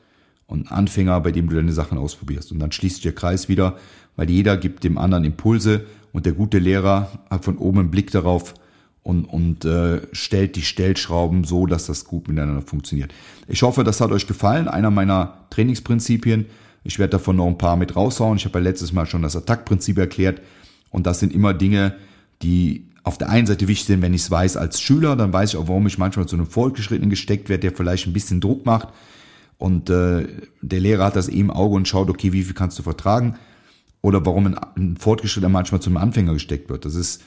und 0.47 0.69
einen 0.69 0.79
Anfänger, 0.79 1.21
bei 1.21 1.33
dem 1.33 1.49
du 1.49 1.57
deine 1.57 1.73
Sachen 1.73 1.99
ausprobierst. 1.99 2.53
Und 2.53 2.59
dann 2.59 2.73
schließt 2.73 3.05
der 3.05 3.15
Kreis 3.15 3.49
wieder, 3.49 3.79
weil 4.17 4.29
jeder 4.29 4.57
gibt 4.57 4.85
dem 4.85 4.99
anderen 4.99 5.25
Impulse 5.25 5.87
und 6.13 6.27
der 6.27 6.33
gute 6.33 6.59
Lehrer 6.59 7.11
hat 7.31 7.45
von 7.45 7.59
oben 7.59 7.81
einen 7.81 7.91
Blick 7.91 8.11
darauf 8.11 8.55
und, 9.03 9.25
und 9.25 9.65
äh, 9.65 10.03
stellt 10.13 10.57
die 10.57 10.63
Stellschrauben 10.63 11.45
so, 11.45 11.67
dass 11.67 11.87
das 11.87 12.05
gut 12.05 12.29
miteinander 12.29 12.63
funktioniert. 12.63 13.15
Ich 13.47 13.63
hoffe, 13.63 13.85
das 13.85 14.01
hat 14.01 14.11
euch 14.11 14.27
gefallen. 14.27 14.69
Einer 14.69 14.91
meiner 14.91 15.47
Trainingsprinzipien, 15.51 16.47
ich 16.89 16.99
werde 16.99 17.11
davon 17.11 17.37
noch 17.37 17.47
ein 17.47 17.59
paar 17.59 17.77
mit 17.77 17.97
raushauen. 17.97 18.39
Ich 18.39 18.47
habe 18.47 18.59
ja 18.61 18.65
letztes 18.65 18.95
Mal 18.95 19.05
schon 19.05 19.21
das 19.21 19.37
Attack-Prinzip 19.37 19.99
erklärt. 19.99 20.41
Und 20.89 21.07
das 21.07 21.21
sind 21.21 21.35
immer 21.35 21.53
Dinge, 21.53 21.95
die 22.41 22.87
auf 23.03 23.19
der 23.19 23.29
einen 23.29 23.47
Seite 23.47 23.69
wichtig 23.69 23.87
sind, 23.87 24.01
wenn 24.01 24.15
ich 24.15 24.23
es 24.23 24.31
weiß 24.31 24.57
als 24.57 24.81
Schüler, 24.81 25.15
dann 25.15 25.31
weiß 25.31 25.51
ich 25.51 25.57
auch, 25.59 25.69
warum 25.69 25.87
ich 25.87 25.99
manchmal 25.99 26.25
zu 26.27 26.37
einem 26.37 26.47
Fortgeschrittenen 26.47 27.11
gesteckt 27.11 27.51
werde, 27.51 27.61
der 27.61 27.73
vielleicht 27.73 28.07
ein 28.07 28.15
bisschen 28.15 28.41
Druck 28.41 28.65
macht. 28.65 28.89
Und 29.59 29.91
äh, 29.91 30.29
der 30.63 30.81
Lehrer 30.81 31.05
hat 31.05 31.17
das 31.17 31.29
eben 31.29 31.41
im 31.41 31.51
Auge 31.51 31.75
und 31.75 31.87
schaut, 31.87 32.09
okay, 32.09 32.33
wie 32.33 32.43
viel 32.43 32.55
kannst 32.55 32.79
du 32.79 32.83
vertragen? 32.83 33.37
Oder 34.01 34.25
warum 34.25 34.47
ein, 34.47 34.57
ein 34.77 34.97
Fortgeschrittener 34.97 35.51
manchmal 35.51 35.83
zu 35.83 35.91
einem 35.91 35.99
Anfänger 35.99 36.33
gesteckt 36.33 36.71
wird. 36.71 36.87
Das 36.87 36.95
ist 36.95 37.23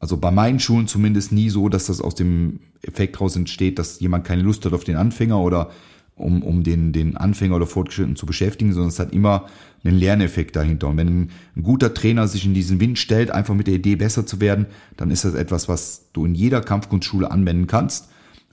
also 0.00 0.16
bei 0.16 0.32
meinen 0.32 0.58
Schulen 0.58 0.88
zumindest 0.88 1.30
nie 1.30 1.50
so, 1.50 1.68
dass 1.68 1.86
das 1.86 2.00
aus 2.00 2.16
dem 2.16 2.58
Effekt 2.82 3.20
raus 3.20 3.36
entsteht, 3.36 3.78
dass 3.78 4.00
jemand 4.00 4.24
keine 4.24 4.42
Lust 4.42 4.64
hat 4.64 4.72
auf 4.72 4.82
den 4.82 4.96
Anfänger 4.96 5.38
oder 5.38 5.70
um, 6.16 6.42
um 6.42 6.62
den, 6.62 6.92
den 6.92 7.16
Anfänger 7.16 7.56
oder 7.56 7.66
Fortgeschrittenen 7.66 8.16
zu 8.16 8.26
beschäftigen, 8.26 8.72
sondern 8.72 8.90
es 8.90 8.98
hat 8.98 9.12
immer 9.12 9.46
einen 9.82 9.98
Lerneffekt 9.98 10.54
dahinter. 10.56 10.88
Und 10.88 10.96
wenn 10.96 11.30
ein 11.56 11.62
guter 11.62 11.92
Trainer 11.92 12.28
sich 12.28 12.46
in 12.46 12.54
diesen 12.54 12.80
Wind 12.80 12.98
stellt, 12.98 13.30
einfach 13.30 13.54
mit 13.54 13.66
der 13.66 13.74
Idee 13.74 13.96
besser 13.96 14.24
zu 14.24 14.40
werden, 14.40 14.66
dann 14.96 15.10
ist 15.10 15.24
das 15.24 15.34
etwas, 15.34 15.68
was 15.68 16.06
du 16.12 16.24
in 16.24 16.34
jeder 16.34 16.60
Kampfkunstschule 16.60 17.30
anwenden 17.30 17.66
kannst. 17.66 18.10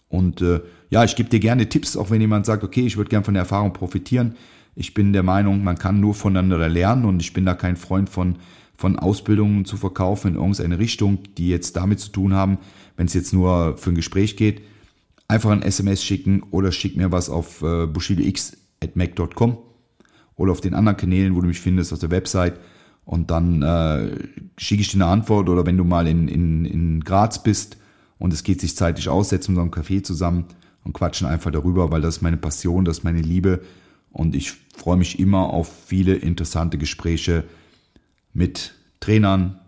Und 0.09 0.41
äh, 0.41 0.61
ja, 0.89 1.03
ich 1.03 1.15
gebe 1.15 1.29
dir 1.29 1.39
gerne 1.39 1.69
Tipps, 1.69 1.95
auch 1.95 2.09
wenn 2.09 2.19
jemand 2.19 2.45
sagt, 2.45 2.63
okay, 2.63 2.85
ich 2.85 2.97
würde 2.97 3.09
gerne 3.09 3.23
von 3.23 3.35
der 3.35 3.43
Erfahrung 3.43 3.73
profitieren. 3.73 4.35
Ich 4.75 4.93
bin 4.93 5.13
der 5.13 5.23
Meinung, 5.23 5.63
man 5.63 5.77
kann 5.77 5.99
nur 5.99 6.15
voneinander 6.15 6.67
lernen 6.67 7.05
und 7.05 7.21
ich 7.21 7.33
bin 7.33 7.45
da 7.45 7.53
kein 7.53 7.75
Freund 7.75 8.09
von, 8.09 8.37
von 8.75 8.97
Ausbildungen 8.97 9.65
zu 9.65 9.77
verkaufen 9.77 10.29
in 10.29 10.35
irgendeine 10.35 10.79
Richtung, 10.79 11.19
die 11.37 11.49
jetzt 11.49 11.75
damit 11.75 11.99
zu 11.99 12.09
tun 12.09 12.33
haben, 12.33 12.57
wenn 12.97 13.05
es 13.05 13.13
jetzt 13.13 13.33
nur 13.33 13.77
für 13.77 13.91
ein 13.91 13.95
Gespräch 13.95 14.35
geht 14.35 14.61
einfach 15.31 15.49
ein 15.51 15.61
SMS 15.61 16.03
schicken 16.03 16.43
oder 16.51 16.71
schick 16.71 16.97
mir 16.97 17.11
was 17.11 17.29
auf 17.29 17.61
äh, 17.61 17.87
bushidox.mac.com 17.87 19.57
oder 20.35 20.51
auf 20.51 20.61
den 20.61 20.73
anderen 20.73 20.97
Kanälen, 20.97 21.35
wo 21.35 21.41
du 21.41 21.47
mich 21.47 21.61
findest, 21.61 21.93
auf 21.93 21.99
der 21.99 22.11
Website. 22.11 22.59
Und 23.05 23.31
dann 23.31 23.61
äh, 23.61 24.11
schicke 24.57 24.81
ich 24.81 24.89
dir 24.89 24.97
eine 24.97 25.05
Antwort 25.05 25.49
oder 25.49 25.65
wenn 25.65 25.77
du 25.77 25.85
mal 25.85 26.07
in, 26.07 26.27
in, 26.27 26.65
in 26.65 26.99
Graz 27.03 27.41
bist 27.41 27.77
und 28.19 28.33
es 28.33 28.43
geht 28.43 28.59
sich 28.61 28.75
zeitlich 28.75 29.09
aus, 29.09 29.29
setzen 29.29 29.55
wir 29.55 29.63
uns 29.63 29.73
einen 29.73 29.83
Café 29.83 30.03
zusammen 30.03 30.45
und 30.83 30.93
quatschen 30.93 31.27
einfach 31.27 31.51
darüber, 31.51 31.91
weil 31.91 32.01
das 32.01 32.17
ist 32.17 32.21
meine 32.21 32.37
Passion, 32.37 32.85
das 32.85 32.99
ist 32.99 33.03
meine 33.03 33.21
Liebe 33.21 33.61
und 34.11 34.35
ich 34.35 34.51
freue 34.75 34.97
mich 34.97 35.19
immer 35.19 35.49
auf 35.49 35.71
viele 35.87 36.15
interessante 36.15 36.77
Gespräche 36.77 37.45
mit 38.33 38.73
Trainern, 38.99 39.59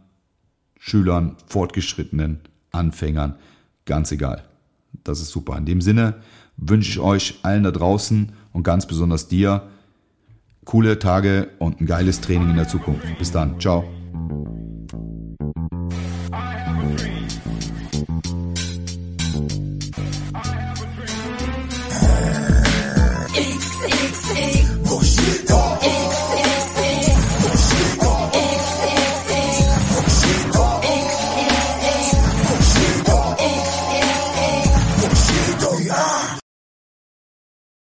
Schülern, 0.77 1.37
Fortgeschrittenen, 1.47 2.41
Anfängern, 2.71 3.35
ganz 3.85 4.11
egal. 4.11 4.43
Das 5.03 5.21
ist 5.21 5.29
super. 5.29 5.57
In 5.57 5.65
dem 5.65 5.81
Sinne 5.81 6.15
wünsche 6.57 6.89
ich 6.89 6.99
euch 6.99 7.39
allen 7.43 7.63
da 7.63 7.71
draußen 7.71 8.31
und 8.51 8.63
ganz 8.63 8.85
besonders 8.85 9.27
dir 9.27 9.63
coole 10.65 10.99
Tage 10.99 11.49
und 11.59 11.81
ein 11.81 11.85
geiles 11.85 12.21
Training 12.21 12.51
in 12.51 12.55
der 12.55 12.67
Zukunft. 12.67 13.05
Bis 13.17 13.31
dann. 13.31 13.59
Ciao. 13.59 13.83